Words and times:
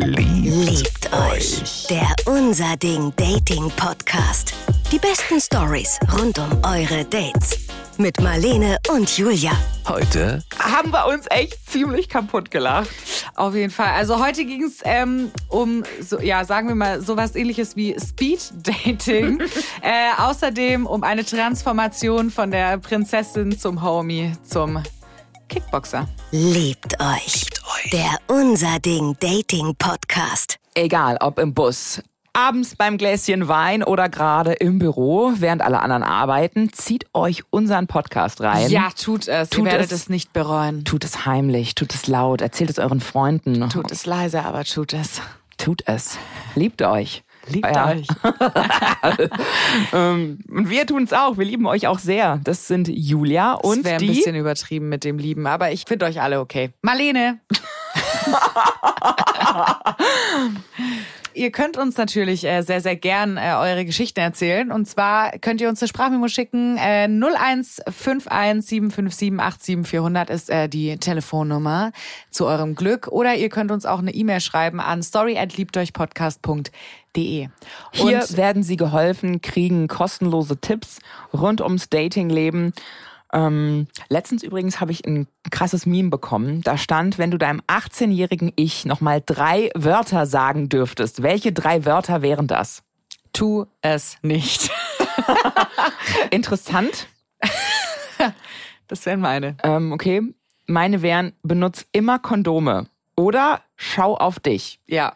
Liebt 0.00 1.12
euch. 1.12 1.88
Der 1.90 2.06
Unser 2.26 2.76
Ding 2.76 3.12
Dating 3.16 3.68
Podcast. 3.76 4.54
Die 4.92 4.98
besten 4.98 5.40
Stories 5.40 5.98
rund 6.16 6.38
um 6.38 6.50
eure 6.62 7.04
Dates. 7.04 7.66
Mit 7.96 8.20
Marlene 8.20 8.78
und 8.94 9.18
Julia. 9.18 9.50
Heute 9.88 10.44
haben 10.56 10.92
wir 10.92 11.08
uns 11.08 11.26
echt 11.30 11.68
ziemlich 11.68 12.08
kaputt 12.08 12.52
gelacht. 12.52 12.88
Auf 13.34 13.56
jeden 13.56 13.72
Fall. 13.72 13.90
Also 13.96 14.24
heute 14.24 14.44
ging 14.44 14.62
es 14.62 14.78
ähm, 14.84 15.32
um, 15.48 15.82
so, 16.00 16.20
ja, 16.20 16.44
sagen 16.44 16.68
wir 16.68 16.76
mal, 16.76 17.00
sowas 17.00 17.34
ähnliches 17.34 17.74
wie 17.74 17.96
Speed 17.98 18.52
Dating. 18.62 19.40
äh, 19.82 20.12
außerdem 20.16 20.86
um 20.86 21.02
eine 21.02 21.24
Transformation 21.24 22.30
von 22.30 22.52
der 22.52 22.78
Prinzessin 22.78 23.58
zum 23.58 23.82
Homie, 23.82 24.30
zum 24.44 24.80
Kickboxer. 25.48 26.06
Liebt 26.30 27.00
euch. 27.00 27.34
Liebt 27.34 27.62
euch. 27.84 27.90
Der 27.90 28.18
Unser 28.28 28.78
Ding 28.80 29.16
Dating 29.18 29.74
Podcast. 29.76 30.58
Egal, 30.74 31.16
ob 31.20 31.38
im 31.38 31.54
Bus, 31.54 32.02
abends 32.34 32.76
beim 32.76 32.98
Gläschen 32.98 33.48
Wein 33.48 33.82
oder 33.82 34.08
gerade 34.08 34.52
im 34.52 34.78
Büro, 34.78 35.32
während 35.36 35.62
alle 35.62 35.80
anderen 35.80 36.02
arbeiten, 36.02 36.72
zieht 36.72 37.06
euch 37.14 37.42
unseren 37.50 37.86
Podcast 37.86 38.40
rein. 38.42 38.70
Ja, 38.70 38.90
tut 38.90 39.26
es. 39.26 39.48
Tut 39.50 39.64
Ihr 39.64 39.72
werdet 39.72 39.90
es. 39.92 40.02
es 40.02 40.08
nicht 40.08 40.32
bereuen. 40.32 40.84
Tut 40.84 41.04
es 41.04 41.24
heimlich, 41.26 41.74
tut 41.74 41.94
es 41.94 42.06
laut, 42.06 42.40
erzählt 42.42 42.70
es 42.70 42.78
euren 42.78 43.00
Freunden. 43.00 43.68
Tut 43.70 43.90
es 43.90 44.06
leise, 44.06 44.44
aber 44.44 44.64
tut 44.64 44.92
es. 44.92 45.22
Tut 45.56 45.82
es. 45.86 46.18
Liebt 46.54 46.82
euch. 46.82 47.24
Liebt 47.48 47.66
Ja. 47.74 47.88
euch. 47.90 48.06
Ähm, 49.92 50.38
und 50.50 50.70
wir 50.70 50.86
tun 50.86 51.04
es 51.04 51.12
auch. 51.12 51.36
Wir 51.38 51.44
lieben 51.44 51.66
euch 51.66 51.86
auch 51.86 51.98
sehr. 51.98 52.40
Das 52.44 52.66
sind 52.68 52.88
Julia 52.88 53.52
Und 53.54 53.78
und 53.78 53.84
wäre 53.84 53.96
ein 53.96 54.00
die. 54.00 54.08
bisschen 54.08 54.34
übertrieben 54.34 54.88
mit 54.88 55.04
dem 55.04 55.18
Lieben, 55.18 55.46
aber 55.46 55.70
ich 55.72 55.84
finde 55.86 56.06
euch 56.06 56.20
alle 56.20 56.40
okay. 56.40 56.70
Marlene. 56.82 57.38
Ihr 61.38 61.52
könnt 61.52 61.76
uns 61.76 61.96
natürlich 61.96 62.44
äh, 62.44 62.62
sehr, 62.62 62.80
sehr 62.80 62.96
gern 62.96 63.36
äh, 63.36 63.54
eure 63.56 63.84
Geschichten 63.84 64.18
erzählen. 64.18 64.72
Und 64.72 64.86
zwar 64.86 65.30
könnt 65.38 65.60
ihr 65.60 65.68
uns 65.68 65.80
eine 65.80 65.86
Sprachmemo 65.88 66.26
schicken. 66.26 66.76
Äh, 66.76 67.04
0151 67.04 68.66
757 68.66 69.40
87400 69.40 70.30
ist 70.30 70.50
äh, 70.50 70.68
die 70.68 70.96
Telefonnummer 70.96 71.92
zu 72.30 72.46
eurem 72.46 72.74
Glück. 72.74 73.06
Oder 73.06 73.36
ihr 73.36 73.50
könnt 73.50 73.70
uns 73.70 73.86
auch 73.86 74.00
eine 74.00 74.12
E-Mail 74.12 74.40
schreiben 74.40 74.80
an 74.80 75.00
story@liebteuchpodcast.de. 75.04 76.70
Hier 77.14 77.50
Und 77.92 78.36
werden 78.36 78.64
sie 78.64 78.76
geholfen, 78.76 79.40
kriegen 79.40 79.86
kostenlose 79.86 80.56
Tipps 80.56 80.98
rund 81.32 81.60
ums 81.60 81.88
Datingleben. 81.88 82.72
Ähm, 83.32 83.88
letztens 84.08 84.42
übrigens 84.42 84.80
habe 84.80 84.92
ich 84.92 85.06
ein 85.06 85.26
krasses 85.50 85.86
Meme 85.86 86.10
bekommen. 86.10 86.62
Da 86.62 86.78
stand, 86.78 87.18
wenn 87.18 87.30
du 87.30 87.38
deinem 87.38 87.60
18-jährigen 87.66 88.52
Ich 88.56 88.84
nochmal 88.84 89.22
drei 89.24 89.70
Wörter 89.74 90.26
sagen 90.26 90.68
dürftest, 90.68 91.22
welche 91.22 91.52
drei 91.52 91.84
Wörter 91.84 92.22
wären 92.22 92.46
das? 92.46 92.82
tu 93.38 93.66
es 93.82 94.16
nicht. 94.22 94.70
Interessant. 96.30 97.06
Das 98.88 99.06
wären 99.06 99.20
meine. 99.20 99.56
Ähm, 99.62 99.92
okay. 99.92 100.22
Meine 100.66 101.02
wären, 101.02 101.32
benutz 101.42 101.86
immer 101.92 102.18
Kondome. 102.18 102.88
Oder 103.16 103.62
schau 103.76 104.16
auf 104.16 104.40
dich. 104.40 104.80
Ja, 104.86 105.14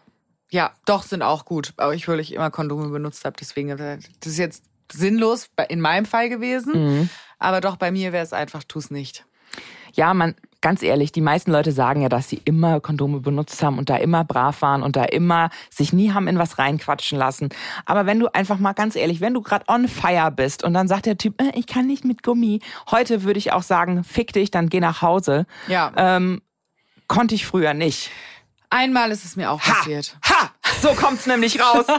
ja, 0.50 0.72
doch, 0.84 1.02
sind 1.02 1.22
auch 1.22 1.44
gut. 1.44 1.72
Aber 1.78 1.94
ich, 1.94 2.06
weil 2.08 2.20
ich 2.20 2.32
immer 2.32 2.50
Kondome 2.50 2.88
benutzt 2.88 3.24
habe, 3.24 3.36
deswegen, 3.38 3.70
äh, 3.70 3.98
das 4.20 4.32
ist 4.32 4.38
jetzt 4.38 4.64
sinnlos 4.92 5.48
in 5.68 5.80
meinem 5.80 6.06
Fall 6.06 6.28
gewesen. 6.28 7.10
Aber 7.38 7.60
doch, 7.60 7.76
bei 7.76 7.90
mir 7.90 8.12
wäre 8.12 8.24
es 8.24 8.32
einfach, 8.32 8.62
tu's 8.64 8.90
nicht. 8.90 9.24
Ja, 9.94 10.14
man, 10.14 10.34
ganz 10.62 10.82
ehrlich, 10.82 11.12
die 11.12 11.20
meisten 11.20 11.52
Leute 11.52 11.72
sagen 11.72 12.00
ja, 12.00 12.08
dass 12.08 12.28
sie 12.28 12.40
immer 12.44 12.80
Kondome 12.80 13.20
benutzt 13.20 13.62
haben 13.62 13.78
und 13.78 13.90
da 13.90 13.96
immer 13.96 14.24
brav 14.24 14.62
waren 14.62 14.82
und 14.82 14.96
da 14.96 15.04
immer 15.04 15.50
sich 15.68 15.92
nie 15.92 16.12
haben 16.12 16.28
in 16.28 16.38
was 16.38 16.58
reinquatschen 16.58 17.18
lassen. 17.18 17.50
Aber 17.84 18.06
wenn 18.06 18.18
du 18.18 18.32
einfach 18.32 18.58
mal 18.58 18.72
ganz 18.72 18.96
ehrlich, 18.96 19.20
wenn 19.20 19.34
du 19.34 19.42
gerade 19.42 19.66
on 19.68 19.88
fire 19.88 20.30
bist 20.30 20.64
und 20.64 20.72
dann 20.72 20.88
sagt 20.88 21.06
der 21.06 21.18
Typ, 21.18 21.40
äh, 21.42 21.50
ich 21.54 21.66
kann 21.66 21.86
nicht 21.86 22.04
mit 22.04 22.22
Gummi, 22.22 22.60
heute 22.90 23.24
würde 23.24 23.38
ich 23.38 23.52
auch 23.52 23.62
sagen, 23.62 24.02
fick 24.04 24.32
dich, 24.32 24.50
dann 24.50 24.68
geh 24.68 24.80
nach 24.80 25.02
Hause. 25.02 25.46
Ja. 25.68 25.92
Ähm, 25.96 26.40
konnte 27.08 27.34
ich 27.34 27.44
früher 27.44 27.74
nicht. 27.74 28.10
Einmal 28.70 29.10
ist 29.10 29.24
es 29.26 29.36
mir 29.36 29.50
auch 29.50 29.60
passiert. 29.60 30.16
Ha! 30.26 30.51
So 30.82 30.88
kommt's 30.94 31.26
nämlich 31.26 31.60
raus. 31.60 31.86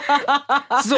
So. 0.84 0.98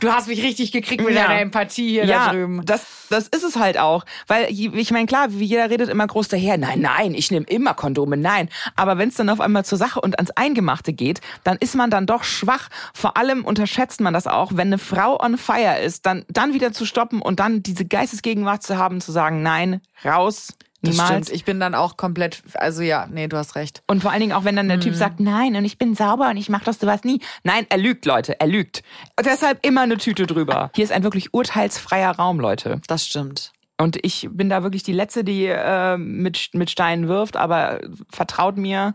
Du 0.00 0.12
hast 0.12 0.28
mich 0.28 0.42
richtig 0.42 0.70
gekriegt 0.70 1.02
mit 1.04 1.14
Ja. 1.14 1.26
deiner 1.26 1.40
Empathie 1.40 1.88
hier 1.90 2.04
ja, 2.04 2.26
da 2.26 2.32
drüben. 2.32 2.64
Das, 2.64 2.86
das 3.10 3.26
ist 3.28 3.42
es 3.42 3.56
halt 3.56 3.78
auch. 3.78 4.04
Weil, 4.28 4.46
ich 4.50 4.90
meine, 4.90 5.06
klar, 5.06 5.26
wie 5.30 5.44
jeder 5.44 5.70
redet 5.70 5.88
immer 5.88 6.06
groß 6.06 6.28
daher, 6.28 6.56
nein, 6.58 6.80
nein, 6.80 7.14
ich 7.14 7.30
nehme 7.30 7.46
immer 7.46 7.74
Kondome, 7.74 8.16
nein. 8.16 8.48
Aber 8.76 8.98
wenn 8.98 9.08
es 9.08 9.16
dann 9.16 9.28
auf 9.30 9.40
einmal 9.40 9.64
zur 9.64 9.78
Sache 9.78 10.00
und 10.00 10.18
ans 10.18 10.30
Eingemachte 10.32 10.92
geht, 10.92 11.20
dann 11.42 11.56
ist 11.58 11.74
man 11.74 11.90
dann 11.90 12.06
doch 12.06 12.22
schwach. 12.22 12.68
Vor 12.92 13.16
allem 13.16 13.44
unterschätzt 13.44 14.00
man 14.00 14.14
das 14.14 14.26
auch, 14.26 14.52
wenn 14.54 14.68
eine 14.68 14.78
Frau 14.78 15.20
on 15.20 15.36
fire 15.38 15.80
ist, 15.80 16.06
dann, 16.06 16.24
dann 16.28 16.54
wieder 16.54 16.72
zu 16.72 16.86
stoppen 16.86 17.20
und 17.20 17.40
dann 17.40 17.62
diese 17.62 17.84
Geistesgegenwart 17.84 18.62
zu 18.62 18.76
haben, 18.78 19.00
zu 19.00 19.10
sagen, 19.10 19.42
nein, 19.42 19.80
raus, 20.04 20.48
niemals. 20.90 21.30
Ich 21.30 21.44
bin 21.44 21.60
dann 21.60 21.74
auch 21.74 21.96
komplett, 21.96 22.42
also 22.54 22.82
ja, 22.82 23.06
nee, 23.10 23.26
du 23.28 23.36
hast 23.36 23.56
recht. 23.56 23.82
Und 23.86 24.02
vor 24.02 24.10
allen 24.10 24.20
Dingen 24.20 24.32
auch, 24.32 24.44
wenn 24.44 24.56
dann 24.56 24.68
der 24.68 24.76
Mhm. 24.76 24.82
Typ 24.82 24.94
sagt, 24.94 25.20
nein, 25.20 25.56
und 25.56 25.64
ich 25.64 25.78
bin 25.78 25.94
sauber 25.94 26.30
und 26.30 26.36
ich 26.36 26.48
mache 26.48 26.64
das 26.64 26.78
sowas 26.78 27.04
nie. 27.04 27.20
Nein, 27.42 27.66
er 27.68 27.78
lügt, 27.78 28.06
Leute, 28.06 28.38
er 28.40 28.46
lügt. 28.46 28.82
Und 29.18 29.26
deshalb 29.26 29.64
immer 29.66 29.82
eine 29.82 29.96
Tüte 29.98 30.26
drüber. 30.26 30.70
Hier 30.74 30.84
ist 30.84 30.92
ein 30.92 31.02
wirklich 31.02 31.34
urteilsfreier 31.34 32.12
Raum, 32.12 32.40
Leute. 32.40 32.80
Das 32.86 33.06
stimmt. 33.06 33.52
Und 33.76 33.98
ich 34.04 34.28
bin 34.30 34.48
da 34.48 34.62
wirklich 34.62 34.84
die 34.84 34.92
Letzte, 34.92 35.24
die 35.24 35.46
äh, 35.46 35.96
mit, 35.96 36.50
mit 36.52 36.70
Steinen 36.70 37.08
wirft, 37.08 37.36
aber 37.36 37.80
vertraut 38.10 38.56
mir. 38.56 38.94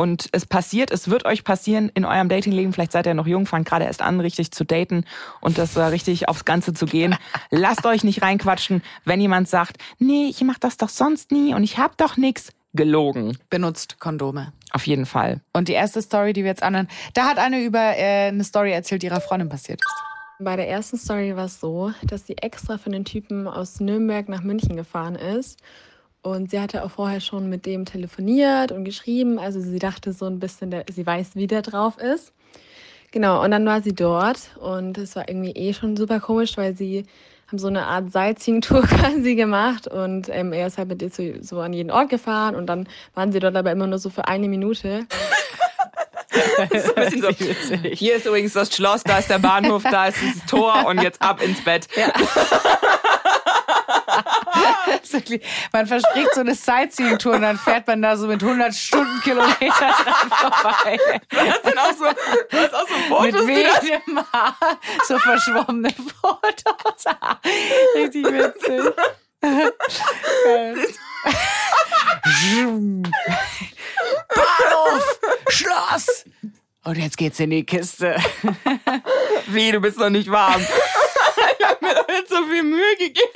Und 0.00 0.30
es 0.32 0.46
passiert, 0.46 0.90
es 0.90 1.10
wird 1.10 1.26
euch 1.26 1.44
passieren 1.44 1.90
in 1.92 2.06
eurem 2.06 2.30
Datingleben. 2.30 2.72
Vielleicht 2.72 2.92
seid 2.92 3.04
ihr 3.04 3.12
noch 3.12 3.26
jung, 3.26 3.44
fangt 3.44 3.68
gerade 3.68 3.84
erst 3.84 4.00
an, 4.00 4.18
richtig 4.18 4.50
zu 4.50 4.64
daten 4.64 5.04
und 5.42 5.58
das 5.58 5.76
äh, 5.76 5.82
richtig 5.82 6.26
aufs 6.26 6.46
Ganze 6.46 6.72
zu 6.72 6.86
gehen. 6.86 7.16
Lasst 7.50 7.84
euch 7.84 8.02
nicht 8.02 8.22
reinquatschen, 8.22 8.82
wenn 9.04 9.20
jemand 9.20 9.46
sagt, 9.46 9.76
nee, 9.98 10.28
ich 10.30 10.40
mach 10.40 10.58
das 10.58 10.78
doch 10.78 10.88
sonst 10.88 11.32
nie 11.32 11.52
und 11.52 11.64
ich 11.64 11.76
hab 11.76 11.98
doch 11.98 12.16
nix. 12.16 12.48
Gelogen. 12.72 13.36
Benutzt 13.50 14.00
Kondome. 14.00 14.54
Auf 14.72 14.86
jeden 14.86 15.04
Fall. 15.04 15.42
Und 15.52 15.68
die 15.68 15.74
erste 15.74 16.00
Story, 16.00 16.32
die 16.32 16.44
wir 16.44 16.50
jetzt 16.50 16.62
anhören, 16.62 16.88
da 17.12 17.26
hat 17.26 17.36
eine 17.36 17.62
über 17.62 17.98
äh, 17.98 18.28
eine 18.28 18.44
Story 18.44 18.72
erzählt, 18.72 19.02
die 19.02 19.08
ihrer 19.08 19.20
Freundin 19.20 19.50
passiert 19.50 19.82
ist. 19.82 19.94
Bei 20.42 20.56
der 20.56 20.70
ersten 20.70 20.96
Story 20.96 21.36
war 21.36 21.44
es 21.44 21.60
so, 21.60 21.92
dass 22.04 22.26
sie 22.26 22.38
extra 22.38 22.78
für 22.78 22.88
den 22.88 23.04
Typen 23.04 23.46
aus 23.46 23.80
Nürnberg 23.80 24.30
nach 24.30 24.42
München 24.42 24.76
gefahren 24.76 25.16
ist. 25.16 25.60
Und 26.22 26.50
sie 26.50 26.60
hatte 26.60 26.84
auch 26.84 26.90
vorher 26.90 27.20
schon 27.20 27.48
mit 27.48 27.64
dem 27.64 27.84
telefoniert 27.86 28.72
und 28.72 28.84
geschrieben. 28.84 29.38
Also 29.38 29.60
sie 29.60 29.78
dachte 29.78 30.12
so 30.12 30.26
ein 30.26 30.38
bisschen, 30.38 30.70
der, 30.70 30.84
sie 30.90 31.06
weiß, 31.06 31.30
wie 31.34 31.46
der 31.46 31.62
drauf 31.62 31.96
ist. 31.98 32.32
Genau, 33.10 33.42
und 33.42 33.50
dann 33.50 33.66
war 33.66 33.82
sie 33.82 33.94
dort 33.94 34.56
und 34.60 34.96
es 34.96 35.16
war 35.16 35.28
irgendwie 35.28 35.50
eh 35.52 35.72
schon 35.72 35.96
super 35.96 36.20
komisch, 36.20 36.56
weil 36.56 36.76
sie 36.76 37.06
haben 37.48 37.58
so 37.58 37.66
eine 37.66 37.86
Art 37.86 38.12
Sightseeing-Tour 38.12 38.82
quasi 38.86 39.34
gemacht 39.34 39.88
und 39.88 40.28
ähm, 40.28 40.52
er 40.52 40.68
ist 40.68 40.78
halt 40.78 40.88
mit 40.88 41.02
ihr 41.02 41.10
so, 41.10 41.24
so 41.40 41.60
an 41.60 41.72
jeden 41.72 41.90
Ort 41.90 42.08
gefahren 42.08 42.54
und 42.54 42.66
dann 42.66 42.88
waren 43.14 43.32
sie 43.32 43.40
dort 43.40 43.56
aber 43.56 43.72
immer 43.72 43.88
nur 43.88 43.98
so 43.98 44.10
für 44.10 44.28
eine 44.28 44.46
Minute. 44.48 45.06
Hier 47.92 48.16
ist 48.16 48.26
übrigens 48.26 48.52
das 48.52 48.72
Schloss, 48.74 49.02
da 49.02 49.18
ist 49.18 49.28
der 49.30 49.40
Bahnhof, 49.40 49.82
da 49.82 50.06
ist 50.06 50.18
das 50.22 50.46
Tor 50.48 50.86
und 50.86 51.02
jetzt 51.02 51.20
ab 51.20 51.42
ins 51.42 51.64
Bett. 51.64 51.88
Das 51.96 52.12
wirklich- 55.12 55.42
Man 55.72 55.86
verspricht 55.86 56.34
so 56.34 56.40
eine 56.40 56.54
Sightseeing-Tour 56.54 57.34
und 57.34 57.42
dann 57.42 57.58
fährt 57.58 57.86
man 57.86 58.02
da 58.02 58.16
so 58.16 58.26
mit 58.26 58.42
100 58.42 58.74
Stundenkilometer 58.74 59.56
dran 59.68 60.30
vorbei. 60.30 60.98
Das 61.30 61.62
sind 61.64 61.78
auch 61.78 61.92
so, 61.96 62.04
das 62.50 62.64
ist 62.66 62.74
auch 62.74 62.88
so 62.88 62.94
mit 63.22 63.34
Fotos, 63.34 63.46
die 63.46 63.62
das 63.64 63.82
wehem 63.84 64.24
Haar. 64.32 64.56
So 65.06 65.18
verschwommene 65.18 65.90
Fotos. 66.20 67.04
Richtig 67.96 68.24
witzig. 68.26 68.80
Bahnhof! 74.34 75.20
Schloss! 75.48 76.24
Und 76.84 76.96
jetzt 76.96 77.16
geht's 77.18 77.38
in 77.40 77.50
die 77.50 77.64
Kiste. 77.64 78.16
Wie, 79.48 79.70
du 79.72 79.80
bist 79.80 79.98
noch 79.98 80.08
nicht 80.10 80.30
warm. 80.30 80.60
ich 81.58 81.66
hab 81.66 81.82
mir 81.82 81.94
doch 81.94 82.08
jetzt 82.08 82.30
so 82.30 82.42
viel 82.46 82.62
Mühe 82.62 82.96
gegeben. 82.96 83.28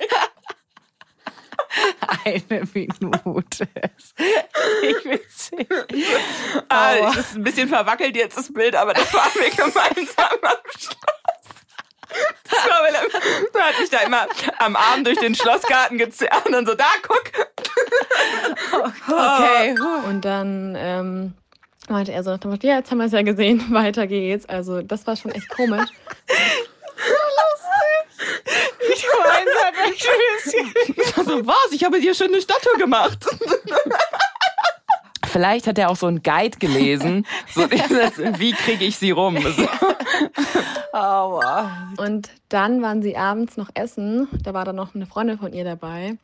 Eine 2.24 2.62
Minute. 2.72 3.68
Ich 4.82 5.04
witzig. 5.04 5.68
Ah, 6.68 6.94
es 6.96 7.16
ist 7.16 7.36
ein 7.36 7.44
bisschen 7.44 7.68
verwackelt 7.68 8.16
jetzt 8.16 8.36
das 8.36 8.52
Bild, 8.52 8.74
aber 8.74 8.94
das 8.94 9.12
waren 9.12 9.30
wir 9.34 9.50
gemeinsam 9.50 10.38
am 10.42 10.56
Schloss. 10.78 11.24
Das 12.48 12.68
war, 12.68 12.82
weil 12.84 12.94
er, 12.94 13.02
da 13.52 13.60
hat 13.60 13.78
mich 13.80 13.90
da 13.90 13.98
immer 14.00 14.26
am 14.58 14.76
Abend 14.76 15.06
durch 15.06 15.18
den 15.18 15.34
Schlossgarten 15.34 15.98
gezerrt 15.98 16.46
und 16.46 16.52
dann 16.52 16.66
so, 16.66 16.74
da, 16.74 16.84
guck. 17.02 17.24
Okay. 18.72 19.76
huh. 19.78 20.08
Und 20.08 20.24
dann 20.24 20.76
ähm, 20.78 21.34
meinte 21.88 22.12
er 22.12 22.22
so 22.22 22.30
nach 22.30 22.38
dem 22.38 22.52
Motto, 22.52 22.66
ja, 22.66 22.76
jetzt 22.76 22.90
haben 22.90 22.98
wir 22.98 23.06
es 23.06 23.12
ja 23.12 23.22
gesehen, 23.22 23.72
weiter 23.72 24.06
geht's. 24.06 24.46
Also 24.46 24.82
das 24.82 25.06
war 25.06 25.16
schon 25.16 25.32
echt 25.32 25.48
komisch. 25.48 25.90
Ich 28.94 29.04
weine 29.84 29.94
halt 29.94 30.46
echt 30.46 30.54
ein 30.54 30.72
bisschen. 30.72 31.04
Ich 31.06 31.16
war 31.16 31.24
so, 31.24 31.46
was? 31.46 31.72
Ich 31.72 31.84
habe 31.84 31.98
hier 31.98 32.14
schon 32.14 32.28
eine 32.28 32.40
Statue 32.40 32.78
gemacht. 32.78 33.26
Vielleicht 35.26 35.66
hat 35.66 35.78
er 35.78 35.90
auch 35.90 35.96
so 35.96 36.06
einen 36.06 36.22
Guide 36.22 36.58
gelesen. 36.58 37.26
so 37.52 37.66
dieses, 37.66 38.18
wie 38.38 38.52
kriege 38.52 38.84
ich 38.84 38.96
sie 38.96 39.10
rum? 39.10 39.36
So. 39.40 39.68
Aua. 40.92 41.88
Und 41.96 42.30
dann 42.48 42.82
waren 42.82 43.02
sie 43.02 43.16
abends 43.16 43.56
noch 43.56 43.70
essen. 43.74 44.28
Da 44.44 44.54
war 44.54 44.64
dann 44.64 44.76
noch 44.76 44.94
eine 44.94 45.06
Freundin 45.06 45.38
von 45.38 45.52
ihr 45.52 45.64
dabei. 45.64 46.16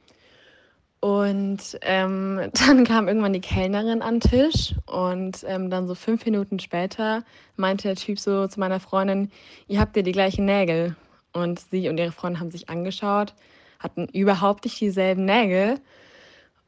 Und 1.01 1.79
ähm, 1.81 2.51
dann 2.67 2.85
kam 2.85 3.09
irgendwann 3.09 3.33
die 3.33 3.41
Kellnerin 3.41 4.03
an 4.03 4.21
den 4.21 4.31
Tisch 4.31 4.75
und 4.87 5.45
ähm, 5.49 5.71
dann 5.71 5.89
so 5.89 5.95
fünf 5.95 6.25
Minuten 6.27 6.61
später 6.61 7.25
meinte 7.57 7.89
der 7.89 7.97
Typ 7.97 8.19
so 8.19 8.47
zu 8.47 8.61
meiner 8.61 8.81
Freundin, 8.81 9.31
ihr 9.67 9.81
habt 9.81 9.97
ja 9.97 10.03
die 10.03 10.13
gleichen 10.13 10.45
Nägel. 10.45 10.95
Und 11.33 11.61
sie 11.71 11.89
und 11.89 11.99
ihre 11.99 12.13
Freundin 12.13 12.41
haben 12.41 12.51
sich 12.51 12.69
angeschaut, 12.69 13.35
hatten 13.81 14.07
überhaupt 14.13 14.65
nicht 14.65 14.81
dieselben 14.81 15.25
Nägel. 15.25 15.81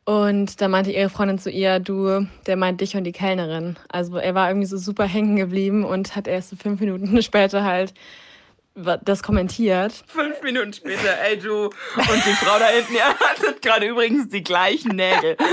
Und 0.05 0.61
da 0.61 0.67
meinte 0.67 0.91
ihre 0.91 1.11
Freundin 1.11 1.38
zu 1.38 1.49
ihr, 1.49 1.79
du, 1.79 2.26
der 2.47 2.56
meint 2.56 2.81
dich 2.81 2.97
und 2.97 3.05
die 3.05 3.12
Kellnerin. 3.12 3.76
Also 3.88 4.17
er 4.17 4.35
war 4.35 4.49
irgendwie 4.49 4.67
so 4.67 4.76
super 4.76 5.05
hängen 5.05 5.37
geblieben 5.37 5.85
und 5.85 6.17
hat 6.17 6.26
erst 6.26 6.50
so 6.50 6.56
fünf 6.56 6.81
Minuten 6.81 7.23
später 7.23 7.62
halt 7.62 7.94
das 9.05 9.23
kommentiert. 9.23 9.93
Fünf 10.06 10.43
Minuten 10.43 10.73
später, 10.73 11.20
ey 11.23 11.38
du 11.38 11.64
und 11.64 11.73
die 12.26 12.35
Frau 12.37 12.59
da 12.59 12.69
hinten, 12.69 12.94
ihr 12.94 13.05
hattet 13.05 13.61
gerade 13.61 13.87
übrigens 13.87 14.29
die 14.29 14.43
gleichen 14.43 14.97
Nägel. 14.97 15.37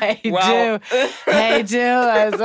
Hey 0.00 0.18
wow. 0.24 0.40
du, 0.42 0.80
hey 1.26 1.62
du, 1.62 2.10
also. 2.10 2.44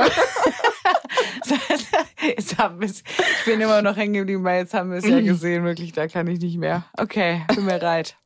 jetzt 2.22 2.56
haben 2.56 2.80
ich 2.82 3.02
bin 3.44 3.60
immer 3.60 3.82
noch 3.82 3.96
hängen 3.96 4.14
geblieben, 4.14 4.44
weil 4.44 4.60
jetzt 4.60 4.74
haben 4.74 4.92
wir 4.92 4.98
es 4.98 5.06
ja 5.06 5.20
gesehen, 5.20 5.64
wirklich, 5.64 5.92
da 5.92 6.06
kann 6.06 6.28
ich 6.28 6.38
nicht 6.38 6.56
mehr. 6.56 6.84
Okay, 6.96 7.42
bin 7.48 7.64
mir 7.64 7.78
bereit. 7.78 8.16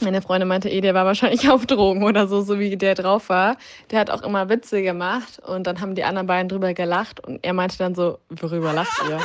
Meine 0.00 0.22
Freundin 0.22 0.48
meinte 0.48 0.68
eh, 0.68 0.80
der 0.80 0.94
war 0.94 1.04
wahrscheinlich 1.04 1.48
auf 1.50 1.66
Drogen 1.66 2.02
oder 2.02 2.26
so, 2.26 2.42
so 2.42 2.58
wie 2.58 2.76
der 2.76 2.94
drauf 2.94 3.28
war. 3.28 3.56
Der 3.90 4.00
hat 4.00 4.10
auch 4.10 4.22
immer 4.22 4.48
Witze 4.48 4.82
gemacht 4.82 5.40
und 5.46 5.66
dann 5.66 5.80
haben 5.80 5.94
die 5.94 6.04
anderen 6.04 6.26
beiden 6.26 6.48
drüber 6.48 6.74
gelacht 6.74 7.20
und 7.20 7.38
er 7.42 7.52
meinte 7.52 7.78
dann 7.78 7.94
so, 7.94 8.18
worüber 8.28 8.72
lacht 8.72 9.00
ihr? 9.08 9.18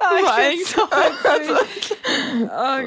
oh, 0.00 0.52
ich 0.52 0.66
so 0.66 0.82
oh, 0.82 0.88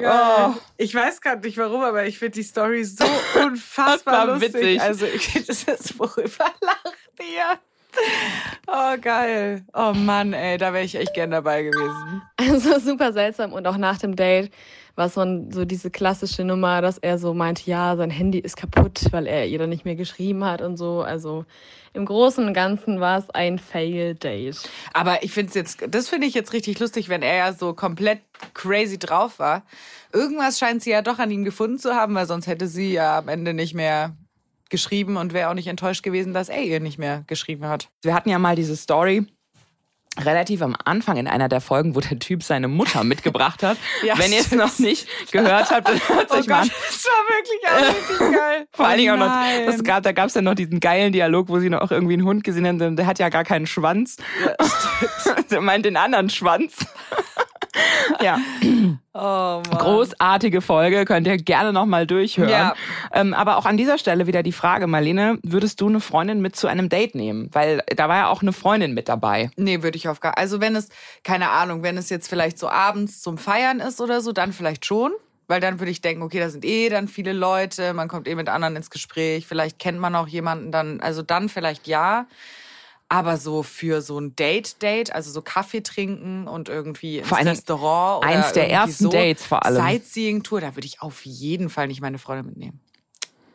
geil. 0.02 0.50
Oh. 0.54 0.54
Ich 0.78 0.94
weiß 0.94 1.22
gerade 1.22 1.46
nicht 1.46 1.58
warum, 1.58 1.82
aber 1.82 2.06
ich 2.06 2.20
finde 2.20 2.36
die 2.36 2.44
Story 2.44 2.84
so 2.84 3.06
unfassbar 3.44 4.28
lustig. 4.28 4.54
Witzig. 4.54 4.82
Also 4.82 5.06
ich 5.06 5.28
finde, 5.28 5.48
das 5.48 5.64
ist 5.64 6.00
worüber 6.00 6.46
lacht 6.62 7.10
ihr? 7.20 7.60
Oh, 8.68 8.98
geil. 9.02 9.64
Oh 9.74 9.94
Mann, 9.94 10.34
ey, 10.34 10.58
da 10.58 10.74
wäre 10.74 10.84
ich 10.84 10.96
echt 10.96 11.14
gern 11.14 11.32
dabei 11.32 11.64
gewesen. 11.64 12.22
Also 12.38 12.80
super 12.80 13.14
seltsam 13.14 13.54
und 13.54 13.66
auch 13.66 13.78
nach 13.78 13.98
dem 13.98 14.16
Date 14.16 14.52
war 14.96 15.10
so, 15.10 15.22
ein, 15.22 15.52
so 15.52 15.64
diese 15.64 15.92
klassische 15.92 16.44
Nummer, 16.44 16.82
dass 16.82 16.98
er 16.98 17.18
so 17.20 17.34
meint, 17.34 17.66
ja, 17.66 17.96
sein 17.96 18.10
Handy 18.10 18.40
ist 18.40 18.58
kaputt, 18.58 19.06
weil 19.12 19.28
er 19.28 19.48
ihr 19.48 19.60
dann 19.60 19.70
nicht 19.70 19.86
mehr 19.86 19.96
geschrieben 19.96 20.44
hat 20.44 20.62
und 20.62 20.76
so. 20.76 21.02
Also 21.02 21.46
im 21.94 22.06
Großen 22.06 22.46
und 22.46 22.54
Ganzen 22.54 23.00
war 23.00 23.20
es 23.20 23.30
ein 23.30 23.60
Fail-Date. 23.60 24.70
Aber 24.94 25.24
ich 25.24 25.32
finde 25.32 25.50
es 25.50 25.56
jetzt, 25.56 25.86
das 25.90 26.10
finde 26.10 26.28
ich 26.28 26.34
jetzt 26.34 26.52
richtig 26.52 26.80
lustig, 26.80 27.10
wenn 27.10 27.22
er 27.22 27.36
ja 27.36 27.54
so 27.54 27.74
komplett 27.74 28.22
crazy 28.54 28.98
drauf 28.98 29.40
war. 29.40 29.64
Irgendwas 30.14 30.58
scheint 30.58 30.82
sie 30.82 30.92
ja 30.92 31.02
doch 31.02 31.20
an 31.20 31.32
ihm 31.32 31.44
gefunden 31.44 31.78
zu 31.78 31.94
haben, 31.94 32.16
weil 32.16 32.26
sonst 32.26 32.48
hätte 32.48 32.68
sie 32.68 32.94
ja 32.94 33.20
am 33.20 33.28
Ende 33.28 33.54
nicht 33.54 33.76
mehr 33.76 34.16
geschrieben 34.70 35.18
und 35.18 35.34
wäre 35.34 35.50
auch 35.50 35.54
nicht 35.54 35.68
enttäuscht 35.68 36.04
gewesen, 36.04 36.34
dass 36.34 36.50
er 36.50 36.62
ihr 36.62 36.80
nicht 36.80 36.98
mehr 36.98 37.24
geschrieben 37.28 37.66
hat. 37.66 37.90
Wir 38.02 38.14
hatten 38.14 38.30
ja 38.30 38.40
mal 38.40 38.56
diese 38.56 38.76
Story, 38.76 39.26
relativ 40.20 40.62
am 40.62 40.76
Anfang 40.84 41.18
in 41.18 41.28
einer 41.28 41.50
der 41.50 41.62
Folgen, 41.62 41.96
wo 41.96 42.00
der 42.00 42.20
Typ 42.20 42.44
seine 42.44 42.68
Mutter 42.68 43.04
mitgebracht 43.04 43.64
hat. 43.64 43.78
ja, 44.04 44.18
Wenn 44.18 44.32
ihr 44.32 44.40
es 44.40 44.52
noch 44.52 44.80
nicht 44.80 45.08
gehört 45.32 45.70
habt, 45.70 45.88
dann 45.88 46.00
hört 46.08 46.28
oh 46.32 46.36
euch 46.36 46.48
mal 46.48 46.62
an. 46.62 46.70
Das 46.88 47.06
war 47.06 47.36
wirklich 47.36 47.68
auch 47.68 47.96
richtig 48.20 48.38
geil. 48.38 48.68
Vor 48.72 48.88
allen 48.88 48.98
Dingen 48.98 49.22
auch 49.22 49.26
noch, 49.26 49.66
das 49.66 49.84
gab, 49.84 50.04
da 50.04 50.12
gab 50.12 50.28
es 50.28 50.34
ja 50.34 50.42
noch 50.42 50.56
diesen 50.56 50.80
geilen 50.80 51.14
Dialog, 51.14 51.50
wo 51.50 51.60
sie 51.60 51.70
noch 51.70 51.92
irgendwie 51.92 52.14
einen 52.14 52.26
Hund 52.26 52.44
gesehen 52.44 52.66
haben, 52.68 52.96
der 52.96 53.06
hat 53.06 53.20
ja 53.20 53.30
gar 53.30 53.44
keinen 53.44 53.68
Schwanz. 53.68 54.18
Ja, 54.44 55.36
der 55.52 55.62
meint 55.62 55.86
den 55.86 55.98
anderen 55.98 56.30
Schwanz. 56.30 56.86
ja. 58.22 58.38
Oh, 59.14 59.62
Großartige 59.62 60.62
Folge, 60.62 61.06
könnt 61.06 61.28
ihr 61.28 61.38
gerne 61.38 61.74
nochmal 61.74 62.06
durchhören. 62.08 62.50
Ja. 62.50 62.76
Ähm, 63.14 63.34
aber 63.34 63.58
auch 63.58 63.66
an 63.66 63.78
dieser 63.78 63.98
Stelle 63.98 64.28
wieder 64.28 64.44
die 64.44 64.52
Frage, 64.52 64.88
Marlene, 64.88 65.40
würdest 65.44 65.82
du 65.82 65.88
eine 65.88 66.00
Freundin 66.00 66.42
mit 66.42 66.56
zu 66.56 66.68
einem 66.68 66.90
Date 66.90 67.16
nehmen? 67.16 67.50
Weil 67.54 67.84
da 67.96 68.10
war 68.10 68.18
ja 68.18 68.28
auch 68.30 68.42
eine 68.42 68.54
Freundin 68.54 68.94
mit 68.94 69.10
dabei. 69.10 69.52
Nee, 69.56 69.84
würde 69.84 69.98
ich 69.98 70.08
auf 70.08 70.20
gar 70.20 70.38
Also 70.38 70.62
wenn 70.62 70.76
es, 70.76 70.90
keine 71.24 71.50
Ahnung, 71.50 71.84
wenn 71.84 71.98
es 71.98 72.10
jetzt 72.10 72.28
vielleicht 72.28 72.60
so 72.60 72.70
abends 72.70 73.22
zum 73.22 73.38
Feiern 73.38 73.80
ist 73.80 74.02
oder 74.02 74.22
so, 74.22 74.32
dann 74.32 74.54
vielleicht 74.54 74.86
schon. 74.86 75.12
Weil 75.48 75.62
dann 75.62 75.80
würde 75.80 75.92
ich 75.92 76.02
denken, 76.02 76.24
okay, 76.24 76.40
da 76.40 76.50
sind 76.50 76.66
eh 76.66 76.90
dann 76.90 77.08
viele 77.08 77.32
Leute, 77.32 77.94
man 77.94 78.10
kommt 78.10 78.28
eh 78.28 78.36
mit 78.36 78.50
anderen 78.50 78.76
ins 78.76 78.90
Gespräch, 78.90 79.48
vielleicht 79.48 79.80
kennt 79.80 79.98
man 79.98 80.14
auch 80.14 80.28
jemanden 80.28 80.74
dann, 80.74 81.00
also 81.00 81.22
dann 81.22 81.48
vielleicht 81.48 81.88
ja. 81.88 82.28
Aber 83.10 83.38
so 83.38 83.64
für 83.64 84.02
so 84.02 84.20
ein 84.20 84.36
Date-Date, 84.36 85.14
also 85.14 85.32
so 85.32 85.42
Kaffee 85.42 85.82
trinken 85.82 86.48
und 86.48 86.68
irgendwie 86.68 87.20
ins 87.20 87.28
vor 87.30 87.38
Restaurant 87.38 88.26
oder 88.26 88.28
eins 88.28 88.52
der 88.52 88.70
ersten 88.70 89.06
so 89.06 89.10
Dates 89.10 89.46
vor 89.46 89.66
allem. 89.66 89.78
Sightseeing-Tour, 89.78 90.60
da 90.60 90.76
würde 90.76 90.88
ich 90.88 91.02
auf 91.02 91.26
jeden 91.26 91.70
Fall 91.70 91.88
nicht 91.88 92.02
meine 92.02 92.18
Freunde 92.18 92.44
mitnehmen. 92.44 92.82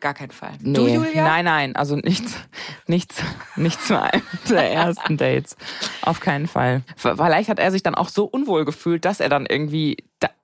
Gar 0.03 0.13
keinen 0.13 0.31
Fall. 0.31 0.51
Nee. 0.59 0.73
Du, 0.73 0.85
Julia? 0.85 1.23
Nein, 1.23 1.45
nein, 1.45 1.75
also 1.77 1.95
nichts, 1.95 2.35
nichts, 2.87 3.23
nichts 3.55 3.87
zu 3.87 4.01
einem 4.01 4.21
der 4.49 4.69
ersten 4.69 5.15
Dates. 5.15 5.55
Auf 6.01 6.19
keinen 6.19 6.47
Fall. 6.47 6.81
Vielleicht 6.97 7.47
hat 7.47 7.57
er 7.57 7.71
sich 7.71 7.83
dann 7.83 7.95
auch 7.95 8.09
so 8.09 8.25
unwohl 8.25 8.65
gefühlt, 8.65 9.05
dass 9.05 9.21
er 9.21 9.29
dann 9.29 9.45
irgendwie 9.45 9.95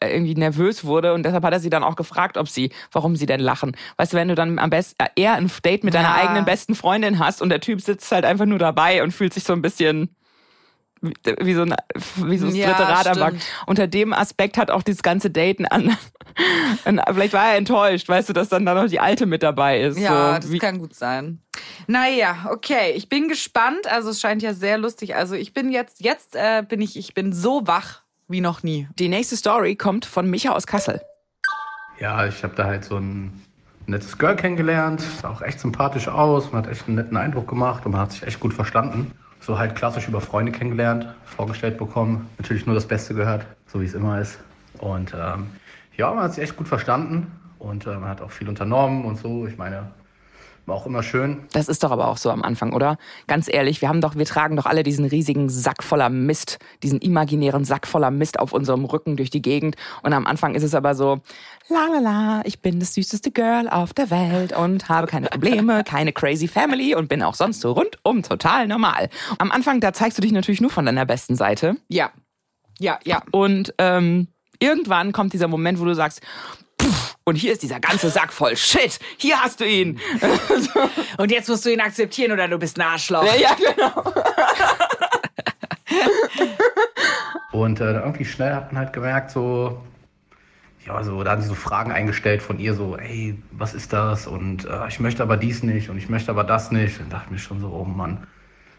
irgendwie 0.02 0.36
nervös 0.36 0.86
wurde 0.86 1.14
und 1.14 1.24
deshalb 1.24 1.44
hat 1.44 1.52
er 1.52 1.60
sie 1.60 1.70
dann 1.70 1.84
auch 1.84 1.98
gefragt, 1.98 2.38
ob 2.38 2.48
sie, 2.48 2.72
warum 2.94 3.18
sie 3.18 3.26
denn 3.26 3.42
lachen. 3.42 3.76
Weißt 3.98 4.14
du, 4.14 4.18
wenn 4.18 4.30
du 4.30 4.36
dann 4.36 4.60
am 4.60 4.70
besten 4.70 4.96
äh, 5.04 5.10
eher 5.18 5.34
ein 5.34 5.52
Date 5.66 5.84
mit 5.84 5.94
deiner 5.94 6.16
ja. 6.16 6.16
eigenen 6.16 6.46
besten 6.46 6.74
Freundin 6.74 7.20
hast 7.20 7.42
und 7.42 7.50
der 7.50 7.60
Typ 7.60 7.82
sitzt 7.82 8.10
halt 8.14 8.24
einfach 8.24 8.46
nur 8.46 8.60
dabei 8.60 9.04
und 9.04 9.12
fühlt 9.12 9.34
sich 9.34 9.44
so 9.44 9.52
ein 9.52 9.62
bisschen 9.62 10.16
wie 11.02 11.54
so 11.54 11.62
ein, 11.62 11.76
wie 12.18 12.38
so 12.38 12.46
das 12.48 12.56
dritte 12.56 12.60
ja, 12.60 12.72
Rad 12.72 13.08
am 13.08 13.20
Wagen. 13.20 13.40
Unter 13.66 13.88
dem 13.88 14.14
Aspekt 14.14 14.58
hat 14.58 14.72
auch 14.72 14.84
dieses 14.84 15.02
ganze 15.02 15.30
Daten 15.30 15.66
an. 15.66 15.98
Vielleicht 17.14 17.34
war 17.34 17.50
er 17.50 17.58
enttäuscht, 17.58 18.08
weißt 18.08 18.30
du, 18.30 18.34
dass 18.34 18.50
dann 18.50 18.66
da 18.66 18.74
noch 18.74 18.88
die 18.88 19.00
Alte 19.00 19.26
mit 19.26 19.44
dabei 19.44 19.82
ist. 19.82 19.98
Ja, 19.98 20.36
so, 20.36 20.42
das 20.42 20.52
wie, 20.52 20.60
kann 20.60 20.80
gut 20.80 20.94
sein. 20.94 21.40
Naja, 21.88 22.50
okay. 22.52 22.94
Ich 22.96 23.10
bin 23.10 23.28
gespannt. 23.28 23.88
Also 23.90 24.10
es 24.10 24.20
scheint 24.20 24.42
ja 24.42 24.54
sehr 24.54 24.78
lustig. 24.78 25.16
Also 25.16 25.36
ich 25.36 25.54
bin 25.54 25.72
jetzt, 25.72 26.02
jetzt 26.02 26.36
äh, 26.36 26.64
bin 26.68 26.82
ich, 26.82 26.98
ich 26.98 27.14
bin 27.14 27.34
so 27.34 27.66
wach 27.66 28.02
wie 28.28 28.42
noch 28.42 28.64
nie. 28.64 28.88
Die 29.00 29.10
nächste 29.10 29.38
Story 29.38 29.76
kommt 29.76 30.06
von 30.06 30.30
Micha 30.30 30.52
aus 30.52 30.68
Kassel. 30.68 31.02
Ja, 32.00 32.26
ich 32.26 32.44
habe 32.44 32.56
da 32.56 32.66
halt 32.66 32.86
so 32.86 32.98
ein 32.98 33.44
nettes 33.88 34.18
Girl 34.18 34.36
kennengelernt. 34.36 35.02
Sah 35.22 35.30
auch 35.30 35.42
echt 35.42 35.60
sympathisch 35.60 36.08
aus. 36.08 36.52
Man 36.52 36.64
hat 36.64 36.72
echt 36.72 36.88
einen 36.88 36.96
netten 36.96 37.18
Eindruck 37.18 37.48
gemacht 37.48 37.86
und 37.86 37.94
man 37.94 38.02
hat 38.02 38.12
sich 38.12 38.24
echt 38.24 38.40
gut 38.40 38.54
verstanden 38.54 39.12
so 39.40 39.58
halt 39.58 39.76
klassisch 39.76 40.08
über 40.08 40.22
Freunde 40.22 40.52
kennengelernt, 40.52 41.08
vorgestellt 41.26 41.78
bekommen. 41.78 42.30
Natürlich 42.38 42.66
nur 42.66 42.76
das 42.76 42.88
Beste 42.88 43.14
gehört, 43.14 43.46
so 43.68 43.82
wie 43.82 43.86
es 43.86 43.94
immer 43.94 44.20
ist. 44.20 44.40
Und 44.80 45.14
ähm, 45.18 45.48
ja, 45.98 46.12
man 46.14 46.24
hat 46.24 46.34
sich 46.34 46.44
echt 46.44 46.58
gut 46.58 46.68
verstanden 46.68 47.32
und 47.58 47.86
äh, 47.86 47.96
man 47.96 48.10
hat 48.10 48.22
auch 48.22 48.32
viel 48.32 48.48
unternommen 48.50 49.06
und 49.06 49.18
so. 49.18 49.48
Ich 49.48 49.58
meine, 49.58 49.92
war 50.70 50.78
auch 50.78 50.86
immer 50.86 51.04
schön. 51.04 51.44
Das 51.52 51.68
ist 51.68 51.84
doch 51.84 51.92
aber 51.92 52.08
auch 52.08 52.18
so 52.18 52.30
am 52.30 52.44
Anfang, 52.44 52.74
oder? 52.74 52.98
Ganz 53.28 53.50
ehrlich, 53.52 53.82
wir 53.82 53.90
haben 53.90 54.02
doch, 54.02 54.16
wir 54.16 54.26
tragen 54.26 54.56
doch 54.56 54.66
alle 54.66 54.84
diesen 54.84 55.06
riesigen 55.06 55.50
Sack 55.50 55.84
voller 55.84 56.10
Mist, 56.10 56.60
diesen 56.84 57.00
imaginären 57.00 57.66
Sack 57.66 57.88
voller 57.88 58.12
Mist 58.12 58.40
auf 58.40 58.54
unserem 58.54 58.86
Rücken 58.86 59.18
durch 59.18 59.30
die 59.30 59.42
Gegend. 59.42 59.76
Und 60.04 60.14
am 60.14 60.26
Anfang 60.26 60.56
ist 60.56 60.64
es 60.64 60.76
aber 60.76 60.96
so, 60.96 61.20
la 61.68 61.88
la 61.92 62.00
la, 62.00 62.42
ich 62.46 62.62
bin 62.62 62.80
das 62.80 62.94
süßeste 62.94 63.32
Girl 63.32 63.68
auf 63.68 63.94
der 63.94 64.10
Welt 64.10 64.56
und 64.56 64.88
habe 64.88 65.08
keine 65.08 65.28
Probleme, 65.28 65.84
keine 65.86 66.14
crazy 66.14 66.48
Family 66.48 66.96
und 66.96 67.10
bin 67.10 67.22
auch 67.24 67.36
sonst 67.36 67.62
so 67.62 67.74
rundum 67.74 68.24
total 68.24 68.68
normal. 68.68 69.10
Am 69.40 69.52
Anfang, 69.52 69.82
da 69.82 69.92
zeigst 69.92 70.18
du 70.18 70.22
dich 70.22 70.32
natürlich 70.32 70.62
nur 70.62 70.72
von 70.72 70.86
deiner 70.86 71.06
besten 71.06 71.36
Seite. 71.36 71.76
Ja. 71.90 72.12
Ja, 72.80 72.98
ja. 73.04 73.24
Und 73.32 73.74
ähm, 73.78 74.28
irgendwann 74.60 75.12
kommt 75.12 75.34
dieser 75.34 75.48
Moment, 75.48 75.80
wo 75.80 75.86
du 75.86 75.96
sagst, 75.96 76.22
und 77.30 77.36
hier 77.36 77.54
ist 77.54 77.62
dieser 77.62 77.80
ganze 77.80 78.10
Sack 78.10 78.34
voll 78.34 78.58
Shit. 78.58 79.00
Hier 79.18 79.40
hast 79.40 79.60
du 79.60 79.66
ihn. 79.66 80.00
und 81.18 81.32
jetzt 81.32 81.48
musst 81.48 81.64
du 81.64 81.72
ihn 81.72 81.80
akzeptieren 81.80 82.32
oder 82.32 82.48
du 82.48 82.58
bist 82.58 82.80
ein 82.80 82.82
Arschloch. 82.82 83.24
Ja, 83.24 83.36
ja 83.36 83.56
genau. 83.56 84.14
und 87.64 87.80
äh, 87.80 88.00
irgendwie 88.00 88.26
schnell 88.26 88.56
hat 88.56 88.74
man 88.74 88.84
halt 88.84 88.94
gemerkt, 88.94 89.30
so, 89.30 89.80
ja, 90.88 91.04
so, 91.04 91.24
da 91.24 91.32
haben 91.32 91.42
sie 91.42 91.48
so 91.48 91.54
Fragen 91.54 91.92
eingestellt 91.92 92.42
von 92.42 92.58
ihr, 92.60 92.74
so, 92.74 92.98
ey, 92.98 93.38
was 93.52 93.76
ist 93.76 93.94
das? 93.94 94.26
Und 94.26 94.66
äh, 94.66 94.88
ich 94.88 95.00
möchte 95.00 95.22
aber 95.22 95.38
dies 95.38 95.62
nicht 95.62 95.90
und 95.90 96.00
ich 96.00 96.10
möchte 96.10 96.32
aber 96.32 96.44
das 96.44 96.72
nicht. 96.72 97.00
Und 97.00 97.14
dachte 97.14 97.32
mir 97.32 97.38
schon 97.38 97.62
so, 97.62 97.70
oh 97.70 97.86
Mann. 97.86 98.26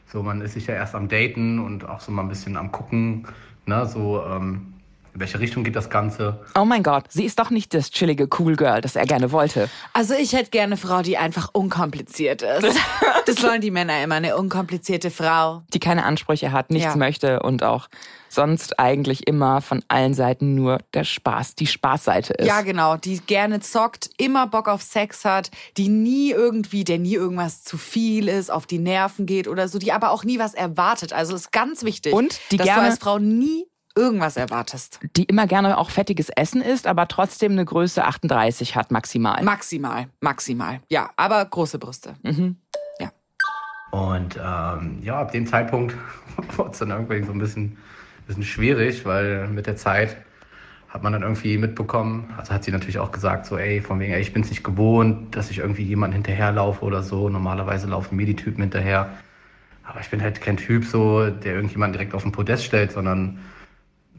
So, 0.07 0.25
man 0.25 0.40
ist 0.40 0.54
sich 0.54 0.66
ja 0.66 0.75
erst 0.75 0.97
am 0.97 1.07
Daten 1.07 1.61
und 1.61 1.88
auch 1.88 2.00
so 2.00 2.11
mal 2.11 2.23
ein 2.23 2.28
bisschen 2.28 2.57
am 2.57 2.73
Gucken, 2.73 3.28
ne, 3.66 3.87
so, 3.87 4.25
ähm, 4.26 4.69
in 5.14 5.20
welche 5.20 5.40
Richtung 5.40 5.64
geht 5.64 5.76
das 5.76 5.90
Ganze. 5.90 6.38
Oh 6.58 6.64
mein 6.64 6.82
Gott, 6.82 7.04
sie 7.08 7.24
ist 7.24 7.38
doch 7.38 7.50
nicht 7.50 7.74
das 7.74 7.90
chillige 7.90 8.28
Cool 8.38 8.56
Girl, 8.56 8.80
das 8.80 8.96
er 8.96 9.06
gerne 9.06 9.32
wollte. 9.32 9.68
Also 9.92 10.14
ich 10.14 10.32
hätte 10.32 10.50
gerne 10.50 10.70
eine 10.72 10.76
Frau, 10.76 11.02
die 11.02 11.16
einfach 11.18 11.50
unkompliziert 11.52 12.42
ist. 12.42 12.76
Das 13.26 13.42
wollen 13.44 13.60
die 13.60 13.70
Männer 13.70 14.02
immer, 14.02 14.14
eine 14.16 14.36
unkomplizierte 14.36 15.10
Frau. 15.10 15.62
Die 15.74 15.78
keine 15.78 16.04
Ansprüche 16.04 16.50
hat, 16.52 16.70
nichts 16.70 16.94
Ja. 16.94 16.96
möchte 16.96 17.40
und 17.40 17.62
auch 17.62 17.88
sonst 18.28 18.78
eigentlich 18.80 19.28
immer 19.28 19.60
von 19.60 19.84
allen 19.88 20.14
Seiten 20.14 20.54
nur 20.54 20.78
der 20.94 21.04
Spaß, 21.04 21.54
die 21.54 21.66
Spaßseite 21.66 22.32
ist. 22.32 22.46
Ja, 22.46 22.62
genau, 22.62 22.96
die 22.96 23.20
gerne 23.20 23.60
zockt, 23.60 24.10
immer 24.16 24.46
Bock 24.46 24.68
auf 24.68 24.82
Sex 24.82 25.24
hat, 25.24 25.50
die 25.76 25.88
nie 25.88 26.30
irgendwie, 26.30 26.82
der 26.82 26.98
nie 26.98 27.14
irgendwas 27.14 27.62
zu 27.62 27.76
viel 27.76 28.26
ist, 28.26 28.50
auf 28.50 28.66
die 28.66 28.78
Nerven 28.78 29.26
geht 29.26 29.46
oder 29.46 29.68
so, 29.68 29.78
die 29.78 29.92
aber 29.92 30.10
auch 30.10 30.24
nie 30.24 30.38
was 30.38 30.54
erwartet. 30.54 31.12
Also 31.12 31.36
ist 31.36 31.52
ganz 31.52 31.84
wichtig, 31.84 32.14
Und 32.14 32.40
die 32.50 32.56
dass 32.56 32.66
gerne- 32.66 32.82
du 32.82 32.86
als 32.88 32.98
Frau 32.98 33.18
nie 33.18 33.66
irgendwas 34.00 34.37
erwartest. 34.37 34.99
Die 35.16 35.25
immer 35.25 35.47
gerne 35.47 35.78
auch 35.78 35.90
fettiges 35.90 36.30
Essen 36.30 36.62
isst, 36.62 36.87
aber 36.87 37.07
trotzdem 37.07 37.52
eine 37.52 37.64
Größe 37.64 38.04
38 38.04 38.75
hat 38.75 38.90
maximal. 38.90 39.42
Maximal, 39.45 40.09
maximal. 40.21 40.80
Ja, 40.88 41.11
aber 41.16 41.45
große 41.45 41.78
Brüste. 41.78 42.14
Mhm. 42.23 42.57
Und 43.90 44.37
ähm, 44.37 44.99
ja, 45.02 45.21
ab 45.21 45.33
dem 45.33 45.47
Zeitpunkt 45.47 45.95
wurde 46.57 46.71
es 46.71 46.78
dann 46.78 46.90
irgendwie 46.90 47.23
so 47.25 47.33
ein 47.33 47.38
bisschen, 47.38 47.76
bisschen 48.26 48.45
schwierig, 48.45 49.04
weil 49.04 49.49
mit 49.49 49.66
der 49.66 49.76
Zeit 49.76 50.16
hat 50.88 51.02
man 51.02 51.12
dann 51.12 51.23
irgendwie 51.23 51.57
mitbekommen, 51.57 52.33
also 52.37 52.52
hat 52.52 52.64
sie 52.64 52.73
natürlich 52.73 52.99
auch 52.99 53.12
gesagt, 53.12 53.47
so 53.47 53.57
ey, 53.57 53.80
von 53.80 54.00
wegen, 54.00 54.12
ey, 54.12 54.21
ich 54.21 54.33
bin 54.33 54.42
es 54.42 54.50
nicht 54.50 54.64
gewohnt, 54.64 55.37
dass 55.37 55.50
ich 55.50 55.59
irgendwie 55.59 55.85
jemanden 55.85 56.14
hinterherlaufe 56.14 56.85
oder 56.85 57.02
so. 57.02 57.28
Normalerweise 57.28 57.87
laufen 57.87 58.16
mir 58.16 58.26
die 58.26 58.35
Typen 58.35 58.62
hinterher. 58.62 59.11
Aber 59.85 60.00
ich 60.00 60.11
bin 60.11 60.21
halt 60.21 60.40
kein 60.40 60.57
Typ 60.57 60.85
so, 60.85 61.30
der 61.30 61.54
irgendjemanden 61.54 61.92
direkt 61.92 62.14
auf 62.14 62.23
den 62.23 62.33
Podest 62.33 62.64
stellt, 62.64 62.92
sondern 62.92 63.38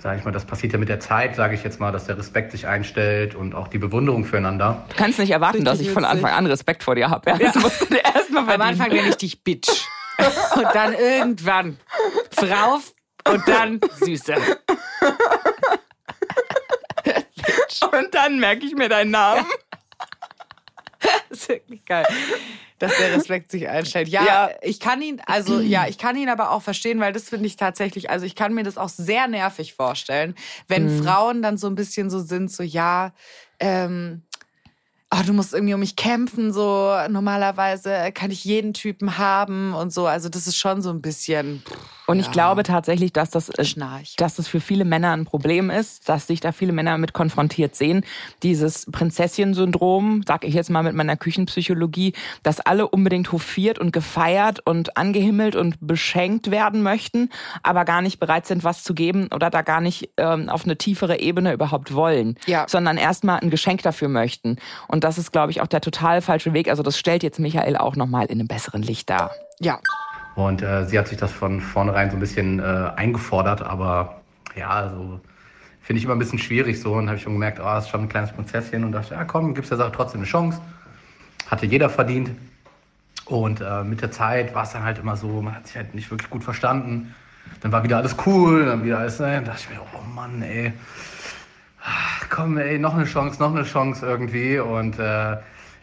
sage 0.02 0.18
ich 0.18 0.26
mal, 0.26 0.32
das 0.32 0.46
passiert 0.46 0.74
ja 0.74 0.80
mit 0.80 0.90
der 0.90 1.00
Zeit, 1.00 1.36
sage 1.36 1.54
ich 1.54 1.64
jetzt 1.64 1.80
mal, 1.80 1.92
dass 1.92 2.08
der 2.08 2.18
Respekt 2.18 2.52
sich 2.52 2.66
einstellt 2.66 3.36
und 3.36 3.54
auch 3.54 3.68
die 3.68 3.78
Bewunderung 3.78 4.26
füreinander. 4.26 4.84
Du 4.90 4.96
kannst 4.96 5.20
nicht 5.20 5.32
erwarten, 5.32 5.64
dass 5.64 5.80
ich 5.80 5.92
von. 5.92 6.06
Anfang 6.06 6.32
an 6.32 6.48
Respekt 6.48 6.84
vor 6.84 6.96
dir 6.96 7.10
habe. 7.10 7.30
Ja? 7.30 7.38
Das 7.38 7.56
musst 7.56 7.82
du 7.82 7.86
dir 7.86 8.04
erstmal 8.04 8.50
Am. 8.50 8.62
Anfang 8.62 8.90
nenne 8.90 9.10
ich 9.10 9.18
dich 9.18 9.44
Bitch. 9.44 9.70
Und 10.56 10.68
dann 10.74 10.94
irgendwann 10.94 11.78
Frau 12.32 12.80
und 13.30 13.48
dann 13.48 13.80
Süße. 14.00 14.36
Und 17.82 18.14
dann 18.14 18.40
merke 18.40 18.66
ich 18.66 18.76
mir 18.76 18.90
deinen 18.90 19.12
Namen. 19.12 19.46
Das 21.42 21.50
ist 21.50 21.50
wirklich 21.50 21.86
geil. 21.86 22.06
Dass 22.80 22.98
der 22.98 23.16
Respekt 23.16 23.52
sich 23.52 23.68
einstellt. 23.70 24.08
Ja, 24.08 24.26
Ja. 24.26 24.50
ich 24.62 24.80
kann 24.80 25.02
ihn, 25.02 25.22
also 25.28 25.60
ja, 25.60 25.88
ich 25.88 25.98
kann 25.98 26.16
ihn 26.16 26.30
aber 26.30 26.52
auch 26.52 26.62
verstehen, 26.64 27.00
weil 27.00 27.14
das 27.14 27.30
finde 27.30 27.46
ich 27.46 27.56
tatsächlich, 27.56 28.10
also 28.10 28.26
ich 28.26 28.36
kann 28.36 28.54
mir 28.54 28.64
das 28.64 28.78
auch 28.78 28.90
sehr 28.90 29.28
nervig 29.28 29.74
vorstellen, 29.76 30.36
wenn 30.68 31.04
Frauen 31.04 31.42
dann 31.44 31.58
so 31.58 31.68
ein 31.68 31.76
bisschen 31.76 32.10
so 32.10 32.20
sind, 32.20 32.52
so 32.52 32.64
ja, 32.64 33.14
ähm, 33.60 34.24
oh, 35.14 35.22
du 35.26 35.34
musst 35.34 35.54
irgendwie 35.54 35.76
um 35.76 35.80
mich 35.80 35.96
kämpfen, 35.96 36.54
so 36.54 36.96
normalerweise 37.10 38.12
kann 38.14 38.32
ich 38.32 38.44
jeden 38.46 38.74
Typen 38.74 39.18
haben 39.20 39.74
und 39.74 39.94
so. 39.94 40.08
Also 40.08 40.30
das 40.30 40.48
ist 40.48 40.58
schon 40.58 40.82
so 40.82 40.90
ein 40.90 41.02
bisschen 41.02 41.62
Und 42.08 42.20
ich 42.20 42.32
glaube 42.32 42.64
tatsächlich, 42.64 43.14
dass 43.14 43.30
das, 43.30 43.50
äh, 43.50 43.64
Schnarch. 43.64 44.16
dass 44.18 44.36
das 44.36 44.48
für 44.48 44.60
viele 44.60 44.86
Männer 44.86 45.12
ein 45.12 45.26
Problem 45.26 45.70
ist, 45.70 46.10
dass 46.10 46.28
sich 46.28 46.40
da 46.40 46.52
viele 46.52 46.74
Männer 46.74 46.98
mit 46.98 47.14
konfrontiert 47.14 47.76
sehen. 47.76 48.04
Dieses 48.44 48.86
Prinzesschen-Syndrom, 48.92 50.24
sag 50.28 50.44
ich 50.46 50.54
jetzt 50.54 50.70
mal 50.70 50.84
mit 50.84 50.94
meiner 50.96 51.18
Küchenpsychologie, 51.18 52.14
dass 52.44 52.60
alle 52.60 52.88
unbedingt 52.88 53.32
hofiert 53.32 53.80
und 53.80 53.92
gefeiert 53.94 54.60
und 54.66 54.98
angehimmelt 54.98 55.56
und 55.56 55.76
beschenkt 55.80 56.52
werden 56.52 56.82
möchten, 56.84 57.30
aber 57.64 57.86
gar 57.86 58.02
nicht 58.02 58.20
bereit 58.20 58.46
sind, 58.46 58.64
was 58.64 58.84
zu 58.84 58.94
geben 58.94 59.30
oder 59.34 59.50
da 59.50 59.62
gar 59.62 59.82
nicht 59.82 60.10
ähm, 60.18 60.50
auf 60.50 60.66
eine 60.66 60.78
tiefere 60.78 61.20
Ebene 61.20 61.54
überhaupt 61.54 61.94
wollen, 61.94 62.36
Ja. 62.46 62.66
sondern 62.68 62.98
erstmal 62.98 63.40
ein 63.40 63.50
Geschenk 63.50 63.84
dafür 63.84 64.10
möchten. 64.10 64.58
Und 64.88 65.04
das 65.04 65.18
ist, 65.18 65.32
glaube 65.32 65.52
ich, 65.52 65.62
auch 65.62 65.68
der 65.68 65.82
total 65.82 66.22
falsche 66.22 66.54
Weg. 66.54 66.70
Also 66.70 66.84
das 66.84 66.98
stellt 66.98 67.24
jetzt 67.24 67.40
Michael 67.40 67.78
auch 67.78 67.96
nochmal 67.96 68.26
in 68.26 68.40
einem 68.40 68.48
besseren 68.48 68.82
Licht 68.82 69.10
dar. 69.10 69.32
Ja. 69.60 69.80
Und 70.36 70.62
äh, 70.62 70.86
sie 70.86 70.98
hat 70.98 71.08
sich 71.08 71.18
das 71.18 71.32
von 71.32 71.62
vornherein 71.62 72.10
so 72.10 72.18
ein 72.18 72.20
bisschen 72.20 72.60
äh, 72.60 72.92
eingefordert, 72.96 73.62
aber 73.62 74.22
ja, 74.56 74.70
also 74.70 75.20
finde 75.82 76.00
ich 76.00 76.06
immer 76.06 76.16
ein 76.16 76.20
bisschen 76.20 76.40
schwierig 76.40 76.80
so. 76.80 76.94
Und 76.94 77.08
habe 77.08 77.18
ich 77.18 77.24
schon 77.24 77.34
gemerkt, 77.34 77.60
oh, 77.64 77.78
ist 77.78 77.90
schon 77.90 78.02
ein 78.02 78.10
kleines 78.10 78.32
Prinzesschen 78.32 78.84
und 78.84 78.94
dachte, 78.94 79.14
ja 79.14 79.26
komm, 79.26 79.54
gibst 79.54 79.72
der 79.72 79.78
Sache 79.78 79.92
trotzdem 79.92 80.22
eine 80.22 80.28
Chance. 80.28 80.62
Hatte 81.48 81.66
jeder 81.66 81.90
verdient. 81.90 82.32
Und 83.26 83.62
äh, 83.62 83.84
mit 83.84 84.02
der 84.02 84.12
Zeit 84.12 84.56
war 84.56 84.64
es 84.64 84.72
dann 84.72 84.84
halt 84.84 84.98
immer 85.00 85.16
so, 85.16 85.42
man 85.42 85.56
hat 85.56 85.68
sich 85.68 85.76
halt 85.76 85.94
nicht 85.96 86.10
wirklich 86.12 86.30
gut 86.30 86.44
verstanden. 86.44 87.14
Dann 87.62 87.72
war 87.72 87.84
wieder 87.84 87.98
alles 87.98 88.16
cool, 88.26 88.66
dann 88.66 88.84
wieder 88.84 89.00
alles, 89.00 89.20
ne, 89.20 89.36
dann 89.36 89.46
dachte 89.46 89.62
ich 89.64 89.70
mir, 89.70 89.82
oh 89.82 90.04
Mann, 90.14 90.42
ey, 90.42 90.74
Ah, 91.84 92.26
komm, 92.30 92.58
ey, 92.60 92.78
noch 92.78 92.94
eine 92.94 93.06
Chance, 93.06 93.40
noch 93.40 93.56
eine 93.56 93.64
Chance 93.64 94.06
irgendwie. 94.06 94.60
Und 94.60 95.00
äh, 95.00 95.38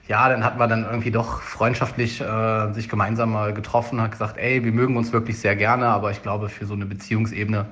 ja, 0.09 0.29
dann 0.29 0.43
hat 0.43 0.59
man 0.59 0.71
dann 0.71 0.85
irgendwie 0.85 1.11
doch 1.11 1.43
freundschaftlich 1.43 2.21
äh, 2.21 2.73
sich 2.73 2.89
gemeinsam 2.89 3.33
mal 3.33 3.53
getroffen, 3.53 4.01
hat 4.01 4.13
gesagt, 4.13 4.39
ey, 4.39 4.65
wir 4.65 4.73
mögen 4.73 4.97
uns 4.97 5.13
wirklich 5.13 5.39
sehr 5.39 5.55
gerne, 5.55 5.87
aber 5.87 6.11
ich 6.11 6.23
glaube, 6.23 6.49
für 6.49 6.65
so 6.65 6.73
eine 6.73 6.87
Beziehungsebene 6.87 7.67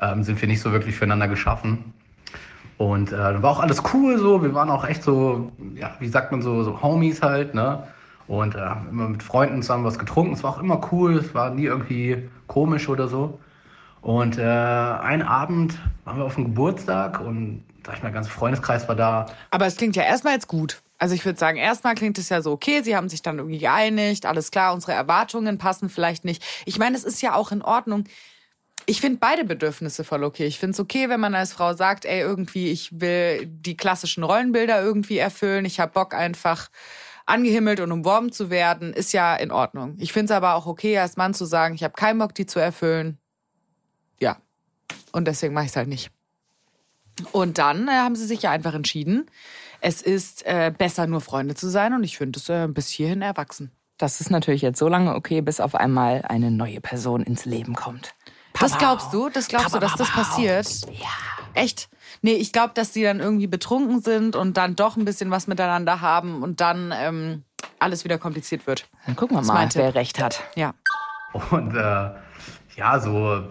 ähm, 0.00 0.22
sind 0.22 0.40
wir 0.40 0.48
nicht 0.48 0.60
so 0.60 0.70
wirklich 0.70 0.94
füreinander 0.94 1.26
geschaffen. 1.26 1.92
Und 2.78 3.12
äh, 3.12 3.16
dann 3.16 3.42
war 3.42 3.50
auch 3.50 3.60
alles 3.60 3.82
cool 3.92 4.18
so, 4.18 4.42
wir 4.42 4.54
waren 4.54 4.70
auch 4.70 4.86
echt 4.86 5.02
so, 5.02 5.52
ja, 5.74 5.90
wie 5.98 6.08
sagt 6.08 6.30
man 6.30 6.42
so, 6.42 6.62
so 6.62 6.80
Homies 6.80 7.22
halt, 7.22 7.54
ne? 7.54 7.82
Und 8.26 8.54
äh, 8.54 8.60
immer 8.90 9.08
mit 9.08 9.22
Freunden 9.22 9.60
zusammen 9.60 9.84
was 9.84 9.98
getrunken, 9.98 10.32
es 10.32 10.42
war 10.42 10.52
auch 10.52 10.58
immer 10.58 10.80
cool, 10.92 11.18
es 11.18 11.34
war 11.34 11.50
nie 11.50 11.64
irgendwie 11.64 12.28
komisch 12.46 12.88
oder 12.88 13.08
so. 13.08 13.38
Und 14.00 14.38
äh, 14.38 14.42
einen 14.42 15.22
Abend 15.22 15.78
waren 16.04 16.18
wir 16.18 16.24
auf 16.24 16.34
dem 16.36 16.44
Geburtstag 16.44 17.20
und 17.20 17.64
sag 17.84 17.96
ich 17.96 18.02
mal, 18.02 18.08
der 18.08 18.14
ganze 18.14 18.30
Freundeskreis 18.30 18.88
war 18.88 18.96
da. 18.96 19.26
Aber 19.50 19.66
es 19.66 19.76
klingt 19.76 19.96
ja 19.96 20.04
erstmal 20.04 20.34
jetzt 20.34 20.48
gut. 20.48 20.82
Also 20.98 21.14
ich 21.14 21.24
würde 21.24 21.38
sagen, 21.38 21.58
erstmal 21.58 21.94
klingt 21.94 22.18
es 22.18 22.28
ja 22.28 22.40
so, 22.40 22.52
okay, 22.52 22.82
sie 22.82 22.96
haben 22.96 23.08
sich 23.08 23.22
dann 23.22 23.38
irgendwie 23.38 23.58
geeinigt, 23.58 24.26
alles 24.26 24.50
klar, 24.50 24.74
unsere 24.74 24.92
Erwartungen 24.92 25.58
passen 25.58 25.88
vielleicht 25.88 26.24
nicht. 26.24 26.42
Ich 26.66 26.78
meine, 26.78 26.96
es 26.96 27.04
ist 27.04 27.20
ja 27.20 27.34
auch 27.34 27.52
in 27.52 27.62
Ordnung. 27.62 28.04
Ich 28.86 29.00
finde 29.00 29.18
beide 29.18 29.44
Bedürfnisse 29.44 30.04
voll 30.04 30.24
okay. 30.24 30.46
Ich 30.46 30.58
finde 30.58 30.72
es 30.72 30.80
okay, 30.80 31.08
wenn 31.08 31.20
man 31.20 31.34
als 31.34 31.52
Frau 31.52 31.72
sagt, 31.74 32.04
ey, 32.04 32.20
irgendwie, 32.20 32.70
ich 32.70 33.00
will 33.00 33.46
die 33.46 33.76
klassischen 33.76 34.22
Rollenbilder 34.22 34.82
irgendwie 34.82 35.18
erfüllen. 35.18 35.64
Ich 35.64 35.80
habe 35.80 35.92
Bock 35.92 36.14
einfach 36.14 36.70
angehimmelt 37.26 37.80
und 37.80 37.90
umworben 37.90 38.32
zu 38.32 38.50
werden, 38.50 38.92
ist 38.92 39.12
ja 39.12 39.34
in 39.34 39.50
Ordnung. 39.50 39.96
Ich 39.98 40.12
finde 40.12 40.26
es 40.26 40.36
aber 40.36 40.54
auch 40.54 40.66
okay, 40.66 40.98
als 40.98 41.16
Mann 41.16 41.32
zu 41.34 41.46
sagen, 41.46 41.74
ich 41.74 41.82
habe 41.82 41.94
keinen 41.94 42.18
Bock, 42.18 42.34
die 42.34 42.46
zu 42.46 42.58
erfüllen. 42.58 43.18
Ja. 44.20 44.36
Und 45.12 45.26
deswegen 45.26 45.54
mache 45.54 45.64
ich 45.64 45.70
es 45.70 45.76
halt 45.76 45.88
nicht. 45.88 46.10
Und 47.32 47.58
dann 47.58 47.88
äh, 47.88 47.92
haben 47.92 48.16
sie 48.16 48.26
sich 48.26 48.42
ja 48.42 48.50
einfach 48.50 48.74
entschieden, 48.74 49.30
es 49.84 50.00
ist 50.00 50.44
äh, 50.46 50.72
besser, 50.76 51.06
nur 51.06 51.20
Freunde 51.20 51.54
zu 51.54 51.68
sein. 51.68 51.92
Und 51.92 52.04
ich 52.04 52.16
finde 52.16 52.38
es 52.38 52.48
äh, 52.48 52.66
bis 52.68 52.88
hierhin 52.88 53.20
erwachsen. 53.22 53.70
Das 53.98 54.20
ist 54.20 54.30
natürlich 54.30 54.62
jetzt 54.62 54.78
so 54.78 54.88
lange 54.88 55.14
okay, 55.14 55.40
bis 55.42 55.60
auf 55.60 55.74
einmal 55.74 56.22
eine 56.28 56.50
neue 56.50 56.80
Person 56.80 57.22
ins 57.22 57.44
Leben 57.44 57.74
kommt. 57.74 58.14
Das 58.58 58.78
glaubst 58.78 59.12
du? 59.12 59.28
Das 59.28 59.48
glaubst 59.48 59.74
du, 59.74 59.78
dass 59.78 59.94
das 59.96 60.10
passiert? 60.10 60.66
Ja. 60.90 61.08
Echt? 61.54 61.88
Nee, 62.22 62.32
ich 62.34 62.52
glaube, 62.52 62.72
dass 62.74 62.92
die 62.92 63.02
dann 63.02 63.20
irgendwie 63.20 63.46
betrunken 63.46 64.00
sind 64.00 64.36
und 64.36 64.56
dann 64.56 64.74
doch 64.74 64.96
ein 64.96 65.04
bisschen 65.04 65.30
was 65.30 65.46
miteinander 65.46 66.00
haben 66.00 66.42
und 66.42 66.60
dann 66.60 66.92
ähm, 66.96 67.44
alles 67.78 68.04
wieder 68.04 68.18
kompliziert 68.18 68.66
wird. 68.66 68.88
Dann 69.06 69.16
gucken 69.16 69.36
wir 69.36 69.40
Das 69.40 69.48
mal, 69.48 69.54
meinte- 69.54 69.78
wer 69.78 69.94
recht 69.94 70.20
hat. 70.22 70.40
Ja. 70.56 70.72
Und 71.50 71.74
äh, 71.76 72.10
ja, 72.76 72.98
so 73.00 73.44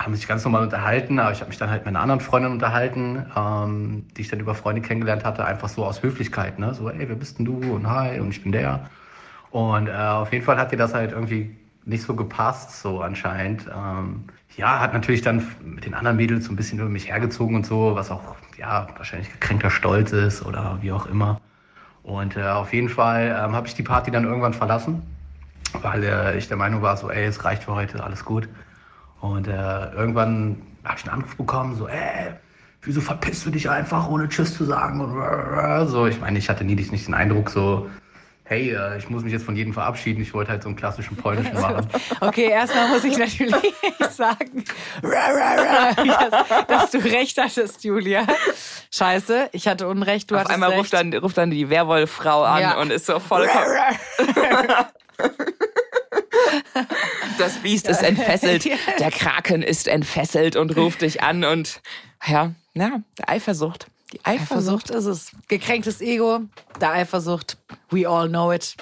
haben 0.00 0.14
sich 0.14 0.26
ganz 0.26 0.44
normal 0.44 0.62
unterhalten, 0.62 1.18
aber 1.18 1.32
ich 1.32 1.40
habe 1.40 1.50
mich 1.50 1.58
dann 1.58 1.70
halt 1.70 1.84
mit 1.84 1.94
einer 1.94 2.00
anderen 2.00 2.20
Freundin 2.20 2.52
unterhalten, 2.52 3.26
ähm, 3.36 4.06
die 4.16 4.22
ich 4.22 4.28
dann 4.28 4.40
über 4.40 4.54
Freunde 4.54 4.80
kennengelernt 4.80 5.24
hatte, 5.24 5.44
einfach 5.44 5.68
so 5.68 5.84
aus 5.84 6.02
Höflichkeit, 6.02 6.58
ne? 6.58 6.72
So, 6.72 6.88
ey, 6.88 7.06
wer 7.08 7.16
bist 7.16 7.38
denn 7.38 7.44
du? 7.44 7.74
Und 7.74 7.88
hi, 7.88 8.18
und 8.18 8.30
ich 8.30 8.42
bin 8.42 8.52
der. 8.52 8.88
Und 9.50 9.88
äh, 9.88 9.92
auf 9.92 10.32
jeden 10.32 10.44
Fall 10.44 10.58
hat 10.58 10.72
dir 10.72 10.78
das 10.78 10.94
halt 10.94 11.12
irgendwie 11.12 11.54
nicht 11.84 12.02
so 12.02 12.14
gepasst, 12.14 12.80
so 12.80 13.02
anscheinend. 13.02 13.66
Ähm, 13.66 14.24
ja, 14.56 14.80
hat 14.80 14.94
natürlich 14.94 15.20
dann 15.20 15.46
mit 15.62 15.84
den 15.84 15.94
anderen 15.94 16.16
Mädels 16.16 16.46
so 16.46 16.52
ein 16.52 16.56
bisschen 16.56 16.78
über 16.78 16.88
mich 16.88 17.08
hergezogen 17.08 17.56
und 17.56 17.66
so, 17.66 17.94
was 17.94 18.10
auch, 18.10 18.36
ja, 18.56 18.88
wahrscheinlich 18.96 19.30
gekränkter 19.30 19.70
Stolz 19.70 20.12
ist 20.12 20.44
oder 20.44 20.78
wie 20.80 20.92
auch 20.92 21.06
immer. 21.06 21.40
Und 22.02 22.36
äh, 22.36 22.42
auf 22.44 22.72
jeden 22.72 22.88
Fall 22.88 23.36
ähm, 23.38 23.54
habe 23.54 23.66
ich 23.66 23.74
die 23.74 23.82
Party 23.82 24.10
dann 24.10 24.24
irgendwann 24.24 24.54
verlassen, 24.54 25.02
weil 25.82 26.04
äh, 26.04 26.38
ich 26.38 26.48
der 26.48 26.56
Meinung 26.56 26.80
war, 26.80 26.96
so, 26.96 27.10
ey, 27.10 27.26
es 27.26 27.44
reicht 27.44 27.64
für 27.64 27.74
heute, 27.74 28.02
alles 28.02 28.24
gut. 28.24 28.48
Und 29.20 29.46
äh, 29.48 29.90
irgendwann 29.92 30.62
habe 30.84 30.96
ich 30.98 31.04
einen 31.04 31.14
Anruf 31.14 31.36
bekommen, 31.36 31.76
so, 31.76 31.86
ey, 31.88 32.32
wieso 32.82 33.00
verpisst 33.00 33.44
du 33.44 33.50
dich 33.50 33.68
einfach, 33.68 34.08
ohne 34.08 34.28
Tschüss 34.28 34.54
zu 34.56 34.64
sagen? 34.64 35.00
Und 35.00 35.88
so, 35.88 36.06
ich 36.06 36.20
meine, 36.20 36.38
ich 36.38 36.48
hatte 36.48 36.64
nie 36.64 36.74
nicht 36.74 37.06
den 37.06 37.14
Eindruck, 37.14 37.50
so, 37.50 37.90
hey, 38.44 38.70
äh, 38.74 38.96
ich 38.98 39.08
muss 39.10 39.22
mich 39.22 39.32
jetzt 39.32 39.44
von 39.44 39.54
jedem 39.54 39.72
verabschieden. 39.74 40.20
Ich 40.22 40.32
wollte 40.34 40.50
halt 40.50 40.62
so 40.62 40.68
einen 40.70 40.76
klassischen 40.76 41.16
polnischen 41.16 41.54
machen. 41.60 41.86
Okay, 42.20 42.48
erstmal 42.50 42.88
muss 42.88 43.04
ich 43.04 43.16
natürlich 43.18 43.54
sagen, 44.10 44.64
dass, 45.02 46.66
dass 46.66 46.90
du 46.90 46.98
recht 46.98 47.38
hattest, 47.38 47.84
Julia. 47.84 48.26
Scheiße, 48.92 49.50
ich 49.52 49.68
hatte 49.68 49.86
Unrecht, 49.86 50.30
du 50.30 50.34
Auf 50.34 50.40
hattest 50.40 50.54
einmal 50.54 50.70
recht. 50.70 50.80
ruft 50.80 50.92
dann, 50.94 51.14
ruft 51.14 51.36
dann 51.38 51.50
die 51.50 51.68
Werwolffrau 51.70 52.42
an 52.42 52.60
Ja. 52.62 52.80
und 52.80 52.90
ist 52.90 53.06
so 53.06 53.20
vollkommen. 53.20 53.66
Das 57.40 57.54
Biest 57.54 57.88
ist 57.88 58.02
entfesselt, 58.02 58.64
der 58.98 59.10
Kraken 59.10 59.62
ist 59.62 59.88
entfesselt 59.88 60.56
und 60.56 60.76
ruft 60.76 61.00
dich 61.02 61.22
an 61.22 61.42
und 61.44 61.80
Ja, 62.26 62.52
ja, 62.74 63.00
der 63.18 63.28
Eifersucht. 63.28 63.86
Die 64.12 64.20
Eifersucht. 64.24 64.90
Eifersucht 64.90 64.90
ist 64.90 65.06
es. 65.06 65.32
Gekränktes 65.48 66.00
Ego, 66.00 66.40
der 66.80 66.92
Eifersucht. 66.92 67.56
We 67.90 68.06
all 68.08 68.28
know 68.28 68.52
it. 68.52 68.76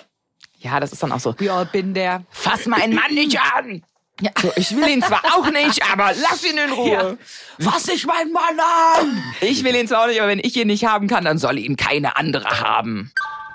Ja, 0.59 0.81
das 0.81 0.93
ist 0.93 1.03
dann 1.03 1.13
auch 1.13 1.21
so. 1.21 1.35
We 1.39 1.53
all 1.53 1.67
been 1.67 1.95
there. 1.95 2.25
Fass 2.31 2.67
meinen 2.67 2.95
Mann 2.95 3.15
nicht 3.15 3.39
an! 3.55 3.85
Ja. 4.21 4.33
So, 4.37 4.51
ich 4.57 4.75
will 4.75 4.89
ihn 4.89 5.03
zwar 5.03 5.23
auch 5.37 5.49
nicht, 5.53 5.81
aber 5.93 6.11
lass 6.21 6.45
ihn 6.45 6.59
in 6.59 6.73
Ruhe. 6.73 7.17
Ja. 7.61 7.71
Fass 7.71 7.87
ich 7.87 8.05
meinen 8.05 8.33
Mann 8.33 8.59
an! 8.59 9.23
Ich 9.41 9.63
will 9.63 9.77
ihn 9.77 9.87
zwar 9.87 10.03
auch 10.03 10.07
nicht, 10.09 10.21
aber 10.21 10.31
wenn 10.31 10.41
ich 10.41 10.57
ihn 10.57 10.67
nicht 10.67 10.85
haben 10.85 11.07
kann, 11.07 11.25
dann 11.25 11.39
soll 11.39 11.59
ihn 11.59 11.77
keine 11.77 12.17
andere 12.17 12.49
haben. 12.61 13.13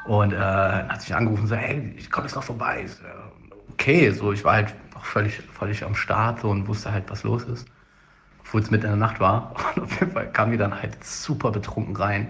Und 0.08 0.32
äh, 0.32 0.38
hat 0.38 1.02
sich 1.02 1.14
angerufen 1.14 1.42
und 1.42 1.48
so, 1.50 1.56
hey, 1.56 1.94
ich 1.98 2.10
komme 2.10 2.28
jetzt 2.28 2.36
noch 2.36 2.44
vorbei. 2.44 2.86
Okay, 3.74 4.12
so 4.12 4.32
ich 4.32 4.46
war 4.46 4.54
halt 4.54 4.74
völlig, 5.04 5.42
völlig 5.58 5.84
am 5.84 5.96
Start 5.96 6.42
so, 6.42 6.50
und 6.50 6.68
wusste 6.68 6.92
halt, 6.92 7.06
was 7.10 7.24
los 7.24 7.44
ist. 7.44 7.68
Obwohl 8.40 8.62
es 8.62 8.72
mitten 8.72 8.86
in 8.86 8.92
der 8.92 8.98
Nacht 8.98 9.20
war. 9.20 9.56
Und 9.76 9.84
auf 9.84 10.00
jeden 10.00 10.12
Fall 10.12 10.32
kam 10.32 10.52
die 10.52 10.58
dann 10.58 10.80
halt 10.80 11.04
super 11.04 11.52
betrunken 11.52 11.96
rein. 11.96 12.30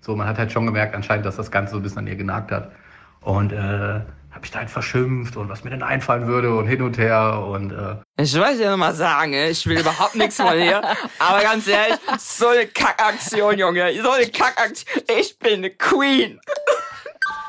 So, 0.00 0.14
man 0.14 0.26
hat 0.26 0.38
halt 0.38 0.52
schon 0.52 0.66
gemerkt 0.66 0.94
anscheinend, 0.94 1.24
dass 1.24 1.36
das 1.36 1.50
Ganze 1.50 1.72
so 1.72 1.76
ein 1.78 1.82
bisschen 1.82 1.98
an 1.98 2.06
ihr 2.06 2.16
genagt 2.16 2.50
hat. 2.50 2.72
Und 3.20 3.52
äh, 3.52 4.00
habe 4.36 4.44
ich 4.44 4.50
da 4.50 4.58
halt 4.58 4.70
verschimpft 4.70 5.38
und 5.38 5.48
was 5.48 5.64
mir 5.64 5.70
denn 5.70 5.82
einfallen 5.82 6.26
würde 6.26 6.54
und 6.54 6.66
hin 6.66 6.82
und 6.82 6.98
her 6.98 7.42
und 7.42 7.72
äh 7.72 7.96
Ich 8.22 8.38
wollte 8.38 8.64
ja 8.64 8.70
nochmal 8.70 8.92
sagen, 8.92 9.32
ich 9.32 9.66
will 9.66 9.80
überhaupt 9.80 10.14
nichts 10.14 10.36
von 10.36 10.52
dir, 10.52 10.82
aber 11.18 11.40
ganz 11.40 11.66
ehrlich, 11.66 11.98
so 12.18 12.48
eine 12.48 12.66
Kackaktion, 12.66 13.58
Junge, 13.58 14.02
so 14.02 14.10
eine 14.10 14.26
Kackaktion, 14.26 15.04
ich 15.18 15.38
bin 15.38 15.54
eine 15.54 15.70
Queen 15.70 16.38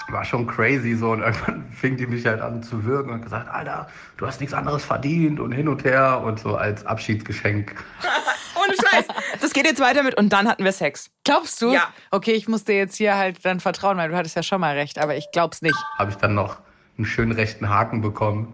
war 0.10 0.24
schon 0.24 0.48
crazy 0.48 0.96
so 0.96 1.12
und 1.12 1.22
irgendwann 1.22 1.66
fing 1.72 1.98
die 1.98 2.08
mich 2.08 2.26
halt 2.26 2.42
an 2.42 2.64
zu 2.64 2.84
würgen 2.84 3.12
und 3.12 3.22
gesagt, 3.22 3.50
Alter, 3.50 3.88
du 4.18 4.28
hast 4.28 4.40
nichts 4.40 4.54
anderes 4.54 4.86
verdient 4.86 5.40
und 5.40 5.52
hin 5.52 5.68
und 5.68 5.84
her 5.84 6.22
und 6.24 6.40
so 6.40 6.56
als 6.56 6.86
Abschiedsgeschenk. 6.86 7.76
Ohne 8.56 8.74
Scheiß. 8.74 9.06
Das 9.42 9.54
geht 9.54 9.66
jetzt 9.66 9.80
weiter 9.80 10.04
mit 10.04 10.16
und 10.16 10.32
dann 10.34 10.48
hatten 10.48 10.64
wir 10.64 10.72
Sex. 10.72 11.10
Glaubst 11.24 11.62
du? 11.62 11.74
Ja. 11.74 11.88
Okay, 12.12 12.32
ich 12.32 12.48
muss 12.48 12.64
dir 12.64 12.78
jetzt 12.78 12.96
hier 12.96 13.16
halt 13.16 13.46
dann 13.46 13.60
vertrauen, 13.60 13.98
weil 13.98 14.10
du 14.10 14.16
hattest 14.16 14.36
ja 14.36 14.44
schon 14.44 14.62
mal 14.62 14.76
recht, 14.76 15.00
aber 15.00 15.16
ich 15.16 15.28
glaub's 15.32 15.62
nicht. 15.62 15.78
Habe 15.98 16.12
ich 16.12 16.18
dann 16.18 16.34
noch 16.34 16.58
einen 16.98 17.06
schönen 17.06 17.32
rechten 17.32 17.70
Haken 17.70 18.02
bekommen. 18.02 18.54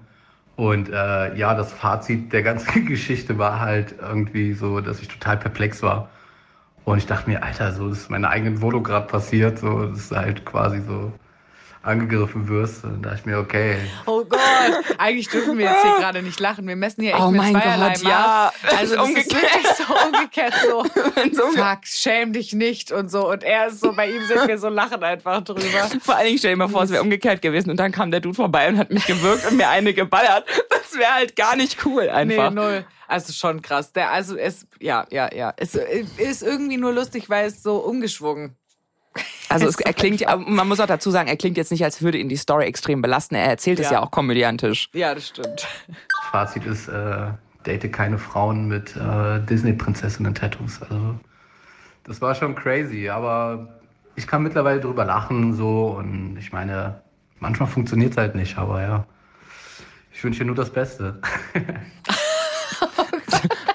Und 0.55 0.89
äh, 0.89 1.35
ja, 1.35 1.55
das 1.55 1.71
Fazit 1.73 2.31
der 2.31 2.43
ganzen 2.43 2.85
Geschichte 2.85 3.37
war 3.37 3.59
halt 3.59 3.95
irgendwie 3.99 4.53
so, 4.53 4.81
dass 4.81 5.01
ich 5.01 5.07
total 5.07 5.37
perplex 5.37 5.81
war. 5.81 6.09
Und 6.85 6.97
ich 6.97 7.05
dachte 7.05 7.29
mir, 7.29 7.41
Alter, 7.41 7.71
so 7.71 7.89
ist 7.89 8.09
meine 8.09 8.29
eigenen 8.29 8.61
Wohnung 8.61 8.83
gerade 8.83 9.07
passiert. 9.07 9.59
So, 9.59 9.87
das 9.87 9.99
ist 9.99 10.11
halt 10.11 10.45
quasi 10.45 10.81
so 10.81 11.13
angegriffen 11.83 12.47
wirst. 12.47 12.83
Und 12.85 13.03
da 13.03 13.09
dachte 13.09 13.21
ich 13.21 13.25
mir, 13.25 13.37
okay. 13.37 13.77
Oh 14.05 14.23
Gott, 14.23 14.39
eigentlich 14.97 15.27
dürfen 15.27 15.57
wir 15.57 15.65
jetzt 15.65 15.81
hier 15.81 15.97
gerade 15.97 16.23
nicht 16.23 16.39
lachen. 16.39 16.65
Wir 16.67 16.77
messen 16.77 17.03
hier 17.03 17.13
echt 17.13 17.21
oh 17.21 17.29
mit 17.29 17.41
mein 17.41 17.51
zweierlei 17.51 17.93
Gott, 17.93 18.03
ja. 18.03 18.51
Also 18.77 18.95
das 18.95 19.05
umgekehrt. 19.05 19.43
ist 19.43 19.53
wirklich 19.53 19.87
so 19.87 20.07
umgekehrt 20.07 20.53
so. 20.63 20.83
so 21.33 21.51
Fuck, 21.51 21.79
schäm 21.83 22.33
dich 22.33 22.53
nicht 22.53 22.91
und 22.91 23.11
so. 23.11 23.29
Und 23.29 23.43
er 23.43 23.67
ist 23.67 23.81
so, 23.81 23.93
bei 23.93 24.09
ihm 24.09 24.25
sind 24.25 24.47
wir 24.47 24.57
so 24.57 24.69
lachen 24.69 25.03
einfach 25.03 25.43
drüber. 25.43 25.61
Vor 26.01 26.15
allen 26.15 26.27
Dingen 26.27 26.37
stell 26.37 26.53
dir 26.53 26.57
mal 26.57 26.69
vor, 26.69 26.83
es 26.83 26.89
wäre 26.89 27.03
umgekehrt 27.03 27.41
gewesen 27.41 27.69
und 27.69 27.77
dann 27.77 27.91
kam 27.91 28.11
der 28.11 28.21
Dude 28.21 28.35
vorbei 28.35 28.69
und 28.69 28.77
hat 28.77 28.89
mich 28.89 29.05
gewürgt 29.05 29.45
und 29.49 29.57
mir 29.57 29.69
eine 29.69 29.93
geballert. 29.93 30.45
Das 30.69 30.97
wäre 30.97 31.13
halt 31.13 31.35
gar 31.35 31.55
nicht 31.55 31.85
cool 31.85 32.09
einfach. 32.09 32.49
Nee, 32.49 32.55
null. 32.55 32.85
Also 33.07 33.33
schon 33.33 33.61
krass. 33.61 33.91
Der, 33.91 34.11
also 34.11 34.37
es, 34.37 34.65
ja, 34.79 35.05
ja, 35.11 35.33
ja. 35.33 35.53
Es 35.57 35.75
ist 35.75 36.43
irgendwie 36.43 36.77
nur 36.77 36.93
lustig, 36.93 37.29
weil 37.29 37.47
es 37.47 37.61
so 37.61 37.77
umgeschwungen 37.77 38.55
also 39.49 39.67
es, 39.67 39.79
er 39.79 39.93
klingt, 39.93 40.25
man 40.47 40.67
muss 40.67 40.79
auch 40.79 40.87
dazu 40.87 41.11
sagen, 41.11 41.27
er 41.27 41.37
klingt 41.37 41.57
jetzt 41.57 41.71
nicht, 41.71 41.83
als 41.83 42.01
würde 42.01 42.17
ihn 42.17 42.29
die 42.29 42.35
Story 42.37 42.65
extrem 42.65 43.01
belasten. 43.01 43.35
Er 43.35 43.45
erzählt 43.45 43.79
ja. 43.79 43.85
es 43.85 43.91
ja 43.91 44.01
auch 44.01 44.11
komödiantisch. 44.11 44.89
Ja, 44.93 45.13
das 45.13 45.27
stimmt. 45.27 45.67
Fazit 46.31 46.65
ist, 46.65 46.87
äh, 46.87 47.27
date 47.65 47.91
keine 47.91 48.17
Frauen 48.17 48.67
mit 48.67 48.95
äh, 48.95 49.39
Disney-Prinzessinnen-Tattoos. 49.41 50.81
Also 50.81 51.15
das 52.03 52.21
war 52.21 52.35
schon 52.35 52.55
crazy, 52.55 53.09
aber 53.09 53.79
ich 54.15 54.27
kann 54.27 54.43
mittlerweile 54.43 54.79
drüber 54.79 55.05
lachen 55.05 55.53
so 55.53 55.95
und 55.97 56.37
ich 56.37 56.51
meine, 56.51 57.01
manchmal 57.39 57.69
funktioniert 57.69 58.11
es 58.11 58.17
halt 58.17 58.35
nicht, 58.35 58.57
aber 58.57 58.81
ja, 58.81 59.05
ich 60.11 60.23
wünsche 60.23 60.39
dir 60.39 60.45
nur 60.45 60.55
das 60.55 60.71
Beste. 60.71 61.19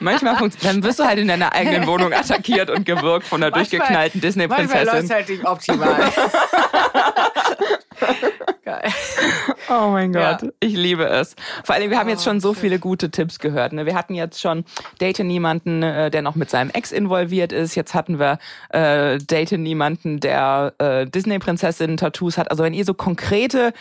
Manchmal 0.00 0.36
funktioniert, 0.36 0.76
dann 0.76 0.82
wirst 0.82 0.98
du 0.98 1.04
halt 1.04 1.18
in 1.18 1.28
deiner 1.28 1.52
eigenen 1.52 1.86
Wohnung 1.86 2.12
attackiert 2.12 2.70
und 2.70 2.84
gewirkt 2.84 3.26
von 3.26 3.42
einer 3.42 3.50
manchmal, 3.50 3.78
durchgeknallten 3.78 4.20
Disney-Prinzessin. 4.20 4.86
Manchmal 4.86 5.00
läuft 5.00 5.10
halt 5.10 5.28
nicht 5.28 5.44
optimal. 5.44 6.12
Geil. 8.64 8.92
Oh 9.70 9.88
mein 9.88 10.12
Gott, 10.12 10.42
ja. 10.42 10.48
ich 10.60 10.74
liebe 10.74 11.06
es. 11.06 11.34
Vor 11.64 11.74
allem, 11.74 11.90
wir 11.90 11.98
haben 11.98 12.08
jetzt 12.08 12.24
schon 12.24 12.40
so 12.40 12.54
viele 12.54 12.78
gute 12.78 13.10
Tipps 13.10 13.38
gehört. 13.38 13.72
Ne? 13.72 13.86
Wir 13.86 13.94
hatten 13.94 14.14
jetzt 14.14 14.40
schon 14.40 14.64
Date 15.00 15.20
niemanden, 15.20 15.82
äh, 15.82 16.10
der 16.10 16.22
noch 16.22 16.34
mit 16.34 16.50
seinem 16.50 16.70
Ex 16.70 16.92
involviert 16.92 17.52
ist. 17.52 17.74
Jetzt 17.74 17.94
hatten 17.94 18.18
wir 18.18 18.38
äh, 18.70 19.18
Date 19.18 19.52
niemanden, 19.52 20.20
der 20.20 20.74
äh, 20.78 21.06
Disney-Prinzessin-Tattoos 21.06 22.38
hat. 22.38 22.50
Also 22.50 22.62
wenn 22.62 22.74
ihr 22.74 22.84
so 22.84 22.94
konkrete 22.94 23.72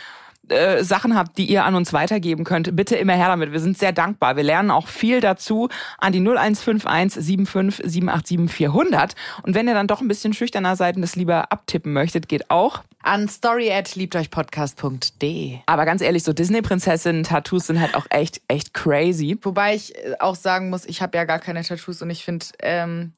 äh, 0.49 0.83
Sachen 0.83 1.15
habt, 1.15 1.37
die 1.37 1.45
ihr 1.45 1.65
an 1.65 1.75
uns 1.75 1.93
weitergeben 1.93 2.43
könnt, 2.43 2.75
bitte 2.75 2.95
immer 2.95 3.13
her 3.13 3.27
damit. 3.27 3.51
Wir 3.51 3.59
sind 3.59 3.77
sehr 3.77 3.91
dankbar. 3.91 4.35
Wir 4.35 4.43
lernen 4.43 4.71
auch 4.71 4.87
viel 4.87 5.21
dazu 5.21 5.69
an 5.97 6.13
die 6.13 6.19
0151 6.19 7.47
75 7.47 7.91
787 7.91 8.49
400. 8.49 9.15
Und 9.43 9.55
wenn 9.55 9.67
ihr 9.67 9.73
dann 9.73 9.87
doch 9.87 10.01
ein 10.01 10.07
bisschen 10.07 10.33
schüchterner 10.33 10.75
seid 10.75 10.95
und 10.95 11.01
das 11.01 11.15
lieber 11.15 11.51
abtippen 11.51 11.93
möchtet, 11.93 12.27
geht 12.27 12.49
auch. 12.49 12.83
An 13.03 13.29
story 13.29 13.71
at 13.71 13.95
liebteuchpodcast.de. 13.95 15.59
Aber 15.65 15.85
ganz 15.85 16.01
ehrlich, 16.01 16.23
so 16.23 16.33
Disney-Prinzessinnen-Tattoos 16.33 17.67
sind 17.67 17.79
halt 17.79 17.95
auch 17.95 18.05
echt, 18.09 18.41
echt 18.47 18.73
crazy. 18.73 19.37
Wobei 19.43 19.75
ich 19.75 19.95
äh, 19.95 20.15
auch 20.19 20.35
sagen 20.35 20.69
muss, 20.69 20.85
ich 20.85 21.01
habe 21.01 21.17
ja 21.17 21.23
gar 21.23 21.39
keine 21.39 21.63
Tattoos 21.63 22.01
und 22.01 22.09
ich 22.09 22.25
finde, 22.25 22.45
ähm, 22.61 23.13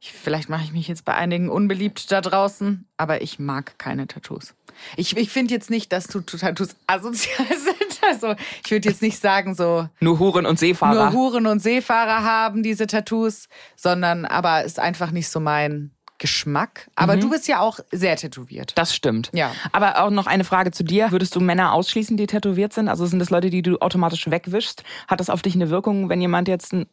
vielleicht 0.00 0.48
mache 0.48 0.64
ich 0.64 0.72
mich 0.72 0.88
jetzt 0.88 1.04
bei 1.04 1.14
einigen 1.14 1.50
unbeliebt 1.50 2.10
da 2.10 2.20
draußen, 2.20 2.86
aber 2.96 3.22
ich 3.22 3.38
mag 3.38 3.78
keine 3.78 4.06
Tattoos. 4.06 4.54
Ich, 4.96 5.16
ich 5.16 5.30
finde 5.30 5.52
jetzt 5.52 5.68
nicht, 5.68 5.92
dass 5.92 6.06
Tattoos 6.06 6.76
asozial 6.86 7.46
sind. 7.48 8.00
Also 8.02 8.34
ich 8.64 8.70
würde 8.70 8.88
jetzt 8.88 9.02
nicht 9.02 9.20
sagen 9.20 9.54
so. 9.54 9.88
Nur 10.00 10.18
Huren 10.18 10.46
und 10.46 10.58
Seefahrer. 10.58 11.10
Nur 11.10 11.12
Huren 11.12 11.46
und 11.46 11.60
Seefahrer 11.60 12.24
haben 12.24 12.62
diese 12.62 12.86
Tattoos, 12.86 13.48
sondern 13.76 14.24
aber 14.24 14.64
ist 14.64 14.78
einfach 14.78 15.10
nicht 15.10 15.28
so 15.28 15.38
mein 15.38 15.90
Geschmack. 16.20 16.88
Aber 16.94 17.16
mhm. 17.16 17.20
du 17.20 17.30
bist 17.30 17.48
ja 17.48 17.60
auch 17.60 17.80
sehr 17.90 18.14
tätowiert. 18.16 18.72
Das 18.76 18.94
stimmt. 18.94 19.30
Ja. 19.32 19.52
Aber 19.72 20.02
auch 20.02 20.10
noch 20.10 20.26
eine 20.26 20.44
Frage 20.44 20.70
zu 20.70 20.84
dir. 20.84 21.10
Würdest 21.10 21.34
du 21.34 21.40
Männer 21.40 21.72
ausschließen, 21.72 22.16
die 22.16 22.26
tätowiert 22.26 22.72
sind? 22.72 22.88
Also 22.88 23.06
sind 23.06 23.18
das 23.18 23.30
Leute, 23.30 23.50
die 23.50 23.62
du 23.62 23.78
automatisch 23.78 24.30
wegwischst? 24.30 24.84
Hat 25.08 25.20
das 25.20 25.30
auf 25.30 25.42
dich 25.42 25.54
eine 25.54 25.70
Wirkung, 25.70 26.08
wenn 26.08 26.20
jemand 26.20 26.46
jetzt 26.46 26.72
ein 26.72 26.86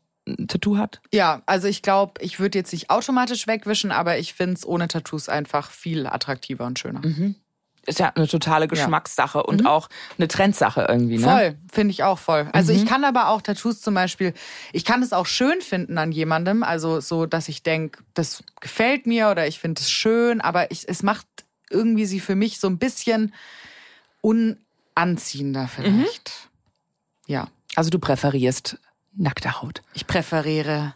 Tattoo 0.47 0.77
hat? 0.77 1.01
Ja, 1.13 1.41
also 1.45 1.67
ich 1.67 1.81
glaube, 1.81 2.13
ich 2.21 2.39
würde 2.39 2.57
jetzt 2.57 2.73
nicht 2.73 2.89
automatisch 2.89 3.47
wegwischen, 3.47 3.91
aber 3.91 4.17
ich 4.17 4.33
finde 4.33 4.55
es 4.55 4.65
ohne 4.65 4.87
Tattoos 4.87 5.29
einfach 5.29 5.71
viel 5.71 6.07
attraktiver 6.07 6.65
und 6.65 6.79
schöner. 6.79 7.01
Mhm 7.03 7.35
ist 7.87 7.99
ja 7.99 8.11
eine 8.13 8.27
totale 8.27 8.67
Geschmackssache 8.67 9.39
ja. 9.39 9.43
und 9.43 9.61
mhm. 9.61 9.67
auch 9.67 9.89
eine 10.17 10.27
Trendsache 10.27 10.85
irgendwie. 10.87 11.17
Ne? 11.17 11.23
Voll, 11.23 11.57
finde 11.71 11.91
ich 11.91 12.03
auch 12.03 12.19
voll. 12.19 12.49
Also 12.51 12.73
mhm. 12.73 12.79
ich 12.79 12.85
kann 12.85 13.03
aber 13.05 13.29
auch 13.29 13.41
Tattoos 13.41 13.81
zum 13.81 13.93
Beispiel, 13.93 14.33
ich 14.73 14.85
kann 14.85 15.01
es 15.01 15.13
auch 15.13 15.25
schön 15.25 15.61
finden 15.61 15.97
an 15.97 16.11
jemandem, 16.11 16.63
also 16.63 16.99
so, 16.99 17.25
dass 17.25 17.47
ich 17.47 17.63
denke, 17.63 18.03
das 18.13 18.43
gefällt 18.59 19.07
mir 19.07 19.29
oder 19.29 19.47
ich 19.47 19.59
finde 19.59 19.81
es 19.81 19.89
schön, 19.89 20.41
aber 20.41 20.69
ich, 20.69 20.87
es 20.87 21.01
macht 21.01 21.25
irgendwie 21.69 22.05
sie 22.05 22.19
für 22.19 22.35
mich 22.35 22.59
so 22.59 22.67
ein 22.67 22.77
bisschen 22.77 23.33
unanziehender 24.21 25.67
vielleicht. 25.67 25.91
Mhm. 25.95 27.31
Ja. 27.31 27.47
Also 27.75 27.89
du 27.89 27.99
präferierst 27.99 28.79
nackte 29.17 29.61
Haut. 29.61 29.81
Ich 29.93 30.07
präferiere, 30.07 30.93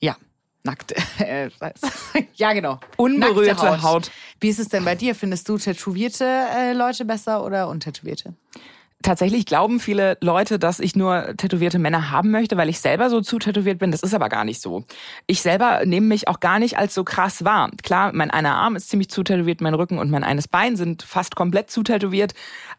ja. 0.00 0.16
Nackt. 0.64 0.94
Äh, 1.18 1.50
ja, 2.34 2.52
genau. 2.52 2.80
Unberührte 2.96 3.56
Haut. 3.56 3.82
Haut. 3.82 4.10
Wie 4.40 4.48
ist 4.48 4.58
es 4.58 4.68
denn 4.68 4.84
bei 4.84 4.94
dir? 4.94 5.14
Findest 5.14 5.48
du 5.48 5.58
tätowierte 5.58 6.24
äh, 6.24 6.72
Leute 6.72 7.04
besser 7.04 7.44
oder 7.44 7.68
untätowierte? 7.68 8.34
Tatsächlich 9.02 9.46
glauben 9.46 9.80
viele 9.80 10.16
Leute, 10.20 10.58
dass 10.58 10.80
ich 10.80 10.96
nur 10.96 11.36
tätowierte 11.36 11.78
Männer 11.78 12.10
haben 12.10 12.30
möchte, 12.30 12.56
weil 12.56 12.68
ich 12.68 12.80
selber 12.80 13.10
so 13.10 13.20
zu 13.20 13.38
tätowiert 13.38 13.78
bin. 13.78 13.90
Das 13.90 14.02
ist 14.02 14.14
aber 14.14 14.28
gar 14.28 14.44
nicht 14.44 14.60
so. 14.60 14.84
Ich 15.26 15.42
selber 15.42 15.84
nehme 15.84 16.06
mich 16.06 16.28
auch 16.28 16.40
gar 16.40 16.58
nicht 16.58 16.78
als 16.78 16.94
so 16.94 17.04
krass 17.04 17.44
wahr. 17.44 17.70
Klar, 17.82 18.12
mein 18.14 18.30
einer 18.30 18.54
Arm 18.54 18.76
ist 18.76 18.88
ziemlich 18.88 19.10
zu 19.10 19.22
tätowiert, 19.22 19.60
mein 19.60 19.74
Rücken 19.74 19.98
und 19.98 20.10
mein 20.10 20.24
eines 20.24 20.48
Bein 20.48 20.76
sind 20.76 21.02
fast 21.02 21.36
komplett 21.36 21.70
zu 21.70 21.82
tätowiert. 21.82 22.34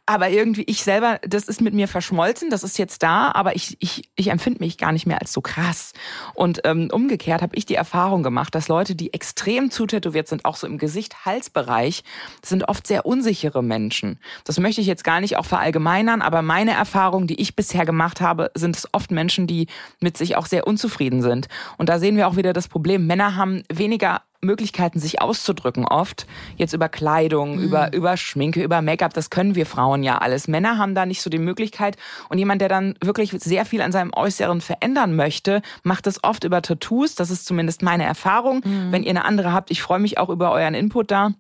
Aber 0.06 0.30
irgendwie 0.30 0.64
ich 0.64 0.84
selber, 0.84 1.20
das 1.22 1.46
ist 1.46 1.62
mit 1.62 1.74
mir 1.74 1.88
verschmolzen, 1.88 2.50
das 2.50 2.64
ist 2.64 2.78
jetzt 2.78 3.04
da, 3.04 3.32
aber 3.32 3.56
ich, 3.56 3.78
ich, 3.80 4.10
ich 4.16 4.30
empfinde 4.30 4.60
mich 4.60 4.78
gar 4.78 4.92
nicht 4.92 5.06
mehr 5.06 5.22
als 5.22 5.32
so 5.32 5.42
krass. 5.42 5.94
Und 6.34 6.62
ähm, 6.66 6.90
umgekehrt 6.92 7.42
habe 7.42 7.56
ich 7.56 7.66
die 7.66 7.76
Erfahrung 7.76 8.22
gemacht, 8.22 8.54
dass 8.54 8.68
Leute, 8.68 8.96
die 8.96 9.14
extrem 9.14 9.72
zu 9.72 9.86
tätowiert 9.86 10.28
sind, 10.28 10.44
auch 10.46 10.58
so 10.58 10.68
im 10.68 10.78
Gesicht-Halsbereich, 10.78 12.04
sind 12.44 12.68
oft 12.68 12.86
sehr 12.86 13.06
unsichere 13.06 13.64
Menschen. 13.64 14.20
Das 14.44 14.60
möchte 14.60 14.82
ich 14.82 14.88
jetzt 14.88 15.04
gar 15.04 15.22
nicht 15.22 15.38
auch 15.38 15.46
verallgemeinern 15.46 16.13
Männern, 16.14 16.22
aber 16.22 16.42
meine 16.42 16.72
Erfahrungen, 16.72 17.28
die 17.28 17.42
ich 17.42 17.56
bisher 17.56 17.86
gemacht 17.86 18.22
habe, 18.22 18.52
sind 18.56 18.76
es 18.76 18.88
oft 18.94 19.12
Menschen, 19.12 19.48
die 19.48 19.68
mit 20.00 20.18
sich 20.18 20.36
auch 20.36 20.46
sehr 20.46 20.68
unzufrieden 20.68 21.22
sind. 21.22 21.48
Und 21.78 21.90
da 21.90 21.98
sehen 22.00 22.18
wir 22.18 22.28
auch 22.28 22.36
wieder 22.36 22.54
das 22.54 22.68
Problem. 22.68 23.08
Männer 23.08 23.36
haben 23.36 23.64
weniger 23.72 24.22
Möglichkeiten, 24.42 25.00
sich 25.00 25.22
auszudrücken, 25.22 25.86
oft. 25.86 26.28
Jetzt 26.58 26.74
über 26.74 26.90
Kleidung, 26.90 27.56
Mhm. 27.58 27.64
über, 27.64 27.94
über 27.94 28.18
Schminke, 28.18 28.62
über 28.62 28.82
Make-up, 28.82 29.14
das 29.14 29.30
können 29.30 29.56
wir 29.56 29.66
Frauen 29.66 30.04
ja 30.04 30.18
alles. 30.18 30.48
Männer 30.50 30.78
haben 30.78 30.94
da 30.96 31.06
nicht 31.06 31.22
so 31.22 31.30
die 31.30 31.40
Möglichkeit. 31.40 31.96
Und 32.30 32.38
jemand, 32.38 32.62
der 32.62 32.68
dann 32.70 32.96
wirklich 33.02 33.32
sehr 33.32 33.66
viel 33.66 33.82
an 33.82 33.92
seinem 33.94 34.12
Äußeren 34.14 34.60
verändern 34.62 35.16
möchte, 35.16 35.62
macht 35.84 36.08
es 36.08 36.24
oft 36.24 36.44
über 36.44 36.62
Tattoos. 36.62 37.16
Das 37.16 37.32
ist 37.32 37.46
zumindest 37.46 37.82
meine 37.82 38.04
Erfahrung. 38.04 38.62
Mhm. 38.66 38.92
Wenn 38.92 39.04
ihr 39.04 39.12
eine 39.12 39.26
andere 39.26 39.54
habt, 39.54 39.72
ich 39.72 39.82
freue 39.82 40.00
mich 40.00 40.18
auch 40.18 40.30
über 40.30 40.52
euren 40.52 40.74
Input 40.74 41.10
da. 41.10 41.32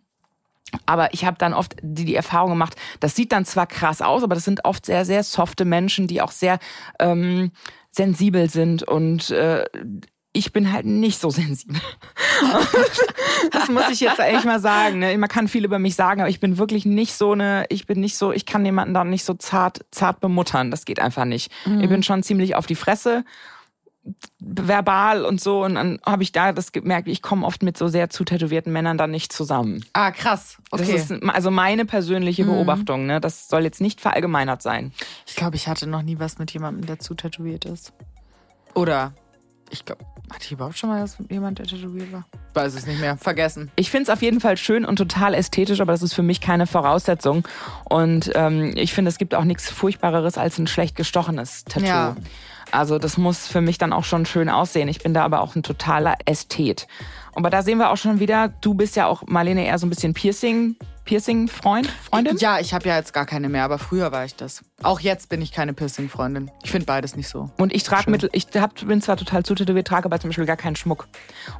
Aber 0.85 1.13
ich 1.13 1.25
habe 1.25 1.37
dann 1.37 1.53
oft 1.53 1.75
die, 1.81 2.05
die 2.05 2.15
Erfahrung 2.15 2.51
gemacht, 2.51 2.75
das 2.99 3.15
sieht 3.15 3.31
dann 3.31 3.45
zwar 3.45 3.67
krass 3.67 4.01
aus, 4.01 4.23
aber 4.23 4.35
das 4.35 4.45
sind 4.45 4.65
oft 4.65 4.85
sehr, 4.85 5.05
sehr 5.05 5.23
softe 5.23 5.65
Menschen, 5.65 6.07
die 6.07 6.21
auch 6.21 6.31
sehr 6.31 6.59
ähm, 6.99 7.51
sensibel 7.91 8.49
sind 8.49 8.83
und 8.83 9.29
äh, 9.29 9.65
ich 10.35 10.51
bin 10.51 10.73
halt 10.73 10.85
nicht 10.85 11.21
so 11.21 11.29
sensibel. 11.29 11.79
das 13.51 13.69
muss 13.69 13.89
ich 13.89 13.99
jetzt 13.99 14.19
eigentlich 14.19 14.43
mal 14.43 14.59
sagen. 14.59 14.99
Ne? 14.99 15.17
Man 15.17 15.29
kann 15.29 15.47
viel 15.47 15.63
über 15.63 15.79
mich 15.79 15.95
sagen, 15.95 16.21
aber 16.21 16.29
ich 16.29 16.39
bin 16.39 16.57
wirklich 16.57 16.85
nicht 16.85 17.13
so 17.13 17.31
eine, 17.31 17.65
ich 17.69 17.85
bin 17.85 17.99
nicht 17.99 18.17
so, 18.17 18.31
ich 18.31 18.45
kann 18.45 18.65
jemanden 18.65 18.95
dann 18.95 19.09
nicht 19.09 19.23
so 19.23 19.35
zart, 19.35 19.85
zart 19.91 20.19
bemuttern. 20.19 20.71
Das 20.71 20.85
geht 20.85 20.99
einfach 20.99 21.25
nicht. 21.25 21.51
Ich 21.79 21.87
bin 21.87 22.01
schon 22.01 22.23
ziemlich 22.23 22.55
auf 22.55 22.65
die 22.65 22.75
Fresse 22.75 23.23
verbal 24.39 25.23
und 25.23 25.39
so 25.39 25.63
und 25.63 25.75
dann 25.75 25.99
habe 26.05 26.23
ich 26.23 26.31
da 26.31 26.51
das 26.51 26.71
gemerkt, 26.71 27.07
ich 27.07 27.21
komme 27.21 27.45
oft 27.45 27.63
mit 27.63 27.77
so 27.77 27.87
sehr 27.87 28.09
zu 28.09 28.23
tätowierten 28.23 28.73
Männern 28.73 28.97
dann 28.97 29.11
nicht 29.11 29.31
zusammen. 29.31 29.85
Ah, 29.93 30.11
krass. 30.11 30.57
Okay. 30.71 30.91
Das 30.91 31.11
ist 31.11 31.23
also 31.23 31.51
meine 31.51 31.85
persönliche 31.85 32.43
Beobachtung, 32.43 33.05
ne? 33.05 33.21
Das 33.21 33.47
soll 33.47 33.63
jetzt 33.63 33.79
nicht 33.81 34.01
verallgemeinert 34.01 34.61
sein. 34.61 34.91
ich 35.25 35.35
glaube, 35.35 35.55
ich 35.55 35.67
hatte 35.67 35.87
noch 35.87 36.01
nie 36.01 36.19
was 36.19 36.39
mit 36.39 36.51
jemandem, 36.51 36.85
der 36.85 36.99
zu 36.99 37.15
tätowiert 37.15 37.65
ist. 37.65 37.93
Oder 38.73 39.13
ich 39.69 39.85
glaube, 39.85 40.03
hatte 40.31 40.45
ich 40.45 40.51
überhaupt 40.51 40.77
schon 40.77 40.89
mal 40.89 41.01
was 41.01 41.19
mit 41.19 41.31
jemandem, 41.31 41.65
der 41.65 41.77
tätowiert 41.77 42.11
war? 42.11 42.25
Weiß 42.53 42.75
es 42.75 42.85
nicht 42.85 42.99
mehr. 42.99 43.17
Vergessen. 43.17 43.71
Ich 43.75 43.89
finde 43.89 44.03
es 44.03 44.09
auf 44.09 44.21
jeden 44.21 44.39
Fall 44.39 44.57
schön 44.57 44.85
und 44.85 44.97
total 44.97 45.33
ästhetisch, 45.33 45.81
aber 45.81 45.91
das 45.91 46.03
ist 46.03 46.13
für 46.13 46.23
mich 46.23 46.41
keine 46.41 46.67
Voraussetzung. 46.67 47.47
Und 47.85 48.31
ähm, 48.35 48.73
ich 48.75 48.93
finde, 48.93 49.09
es 49.09 49.17
gibt 49.17 49.33
auch 49.33 49.43
nichts 49.43 49.69
Furchtbareres 49.69 50.37
als 50.37 50.57
ein 50.59 50.67
schlecht 50.67 50.95
gestochenes 50.95 51.63
Tattoo. 51.65 51.85
Ja. 51.85 52.15
Also 52.73 52.97
das 52.97 53.17
muss 53.17 53.47
für 53.47 53.61
mich 53.61 53.77
dann 53.77 53.93
auch 53.93 54.03
schon 54.03 54.25
schön 54.25 54.49
aussehen. 54.49 54.87
Ich 54.87 55.03
bin 55.03 55.13
da 55.13 55.23
aber 55.23 55.41
auch 55.41 55.55
ein 55.55 55.61
totaler 55.61 56.15
Ästhet. 56.25 56.87
Aber 57.35 57.49
da 57.49 57.61
sehen 57.61 57.77
wir 57.77 57.91
auch 57.91 57.97
schon 57.97 58.19
wieder, 58.19 58.49
du 58.61 58.73
bist 58.73 58.95
ja 58.95 59.07
auch, 59.07 59.23
Marlene, 59.27 59.65
eher 59.65 59.77
so 59.79 59.85
ein 59.85 59.89
bisschen 59.89 60.13
Piercing, 60.13 60.75
Piercing-Freund, 61.05 61.89
Freundin? 62.09 62.37
Ja, 62.37 62.59
ich 62.59 62.73
habe 62.73 62.87
ja 62.87 62.95
jetzt 62.95 63.13
gar 63.13 63.25
keine 63.25 63.49
mehr, 63.49 63.65
aber 63.65 63.77
früher 63.77 64.11
war 64.11 64.23
ich 64.23 64.35
das. 64.35 64.63
Auch 64.83 65.01
jetzt 65.01 65.27
bin 65.27 65.41
ich 65.41 65.51
keine 65.51 65.73
Piercing-Freundin. 65.73 66.49
Ich 66.63 66.71
finde 66.71 66.85
beides 66.85 67.17
nicht 67.17 67.27
so. 67.27 67.49
Und 67.57 67.73
ich 67.73 67.83
trage 67.83 68.09
mittel, 68.09 68.29
ich 68.31 68.47
hab, 68.55 68.75
bin 68.75 69.01
zwar 69.01 69.17
total 69.17 69.43
zutätowiert, 69.43 69.87
trage 69.87 70.05
aber 70.05 70.19
zum 70.19 70.29
Beispiel 70.29 70.45
gar 70.45 70.55
keinen 70.55 70.77
Schmuck. 70.77 71.07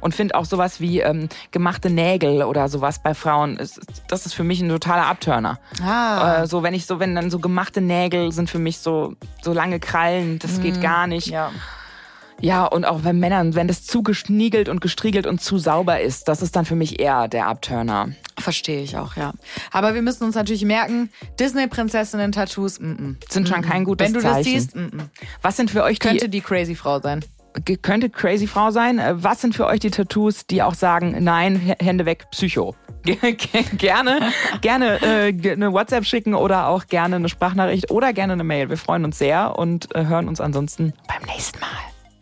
Und 0.00 0.14
finde 0.14 0.34
auch 0.34 0.46
sowas 0.46 0.80
wie 0.80 1.00
ähm, 1.00 1.28
gemachte 1.50 1.90
Nägel 1.90 2.42
oder 2.42 2.68
sowas 2.68 3.00
bei 3.02 3.12
Frauen, 3.12 3.58
ist, 3.58 3.80
das 4.08 4.24
ist 4.24 4.32
für 4.32 4.44
mich 4.44 4.62
ein 4.62 4.68
totaler 4.70 5.06
Abturner. 5.06 5.58
Ah. 5.82 6.42
Äh, 6.42 6.46
so, 6.46 6.62
wenn 6.62 6.72
ich 6.72 6.86
so, 6.86 6.98
wenn 6.98 7.14
dann 7.14 7.30
so 7.30 7.38
gemachte 7.38 7.82
Nägel 7.82 8.32
sind 8.32 8.48
für 8.48 8.58
mich 8.58 8.78
so, 8.78 9.14
so 9.42 9.52
lange 9.52 9.78
Krallen, 9.78 10.38
das 10.38 10.60
geht 10.60 10.80
gar 10.80 11.06
nicht. 11.06 11.28
Ja. 11.28 11.50
Ja, 12.40 12.66
und 12.66 12.84
auch 12.84 13.00
bei 13.00 13.12
Männern, 13.12 13.54
wenn 13.54 13.68
das 13.68 13.84
zu 13.84 14.02
geschniegelt 14.02 14.68
und 14.68 14.80
gestriegelt 14.80 15.26
und 15.26 15.40
zu 15.40 15.56
sauber 15.58 16.00
ist, 16.00 16.28
das 16.28 16.42
ist 16.42 16.56
dann 16.56 16.64
für 16.66 16.74
mich 16.74 17.00
eher 17.00 17.26
der 17.28 17.46
Abturner. 17.46 18.10
Verstehe 18.38 18.82
ich 18.82 18.96
auch, 18.98 19.16
ja. 19.16 19.32
Aber 19.72 19.94
wir 19.94 20.02
müssen 20.02 20.24
uns 20.24 20.34
natürlich 20.34 20.64
merken, 20.64 21.10
Disney-Prinzessinnen-Tattoos, 21.40 22.80
mm 22.80 22.84
-mm. 22.84 23.32
Sind 23.32 23.48
schon 23.48 23.62
kein 23.62 23.84
gutes 23.84 24.06
wenn 24.06 24.14
du 24.14 24.20
Zeichen. 24.20 24.36
das 24.36 24.44
siehst, 24.44 24.76
mm 24.76 24.80
-mm. 24.80 25.08
Was 25.42 25.56
sind 25.56 25.70
für 25.70 25.82
euch 25.84 25.98
die, 25.98 26.08
könnte 26.08 26.28
die 26.28 26.40
crazy 26.40 26.74
Frau 26.74 27.00
sein. 27.00 27.24
Könnte 27.82 28.10
crazy 28.10 28.46
Frau 28.48 28.70
sein. 28.72 28.98
Äh, 28.98 29.14
Was 29.22 29.40
sind 29.40 29.54
für 29.54 29.66
euch 29.66 29.80
die 29.80 29.90
Tattoos, 29.90 30.46
die 30.46 30.62
auch 30.62 30.74
sagen, 30.74 31.16
nein, 31.22 31.74
Hände 31.80 32.04
weg, 32.04 32.26
Psycho? 32.32 32.74
Ge- 33.04 33.16
ge- 33.16 33.62
gerne, 33.76 34.18
gerne 34.60 35.00
äh, 35.02 35.52
eine 35.52 35.72
WhatsApp 35.72 36.04
schicken 36.06 36.34
oder 36.34 36.68
auch 36.68 36.86
gerne 36.86 37.16
eine 37.16 37.28
Sprachnachricht 37.28 37.90
oder 37.90 38.12
gerne 38.12 38.32
eine 38.32 38.44
Mail. 38.44 38.70
Wir 38.70 38.78
freuen 38.78 39.04
uns 39.04 39.18
sehr 39.18 39.58
und 39.58 39.94
äh, 39.94 40.06
hören 40.06 40.26
uns 40.26 40.40
ansonsten 40.40 40.94
beim 41.06 41.22
nächsten 41.32 41.60
Mal. 41.60 41.93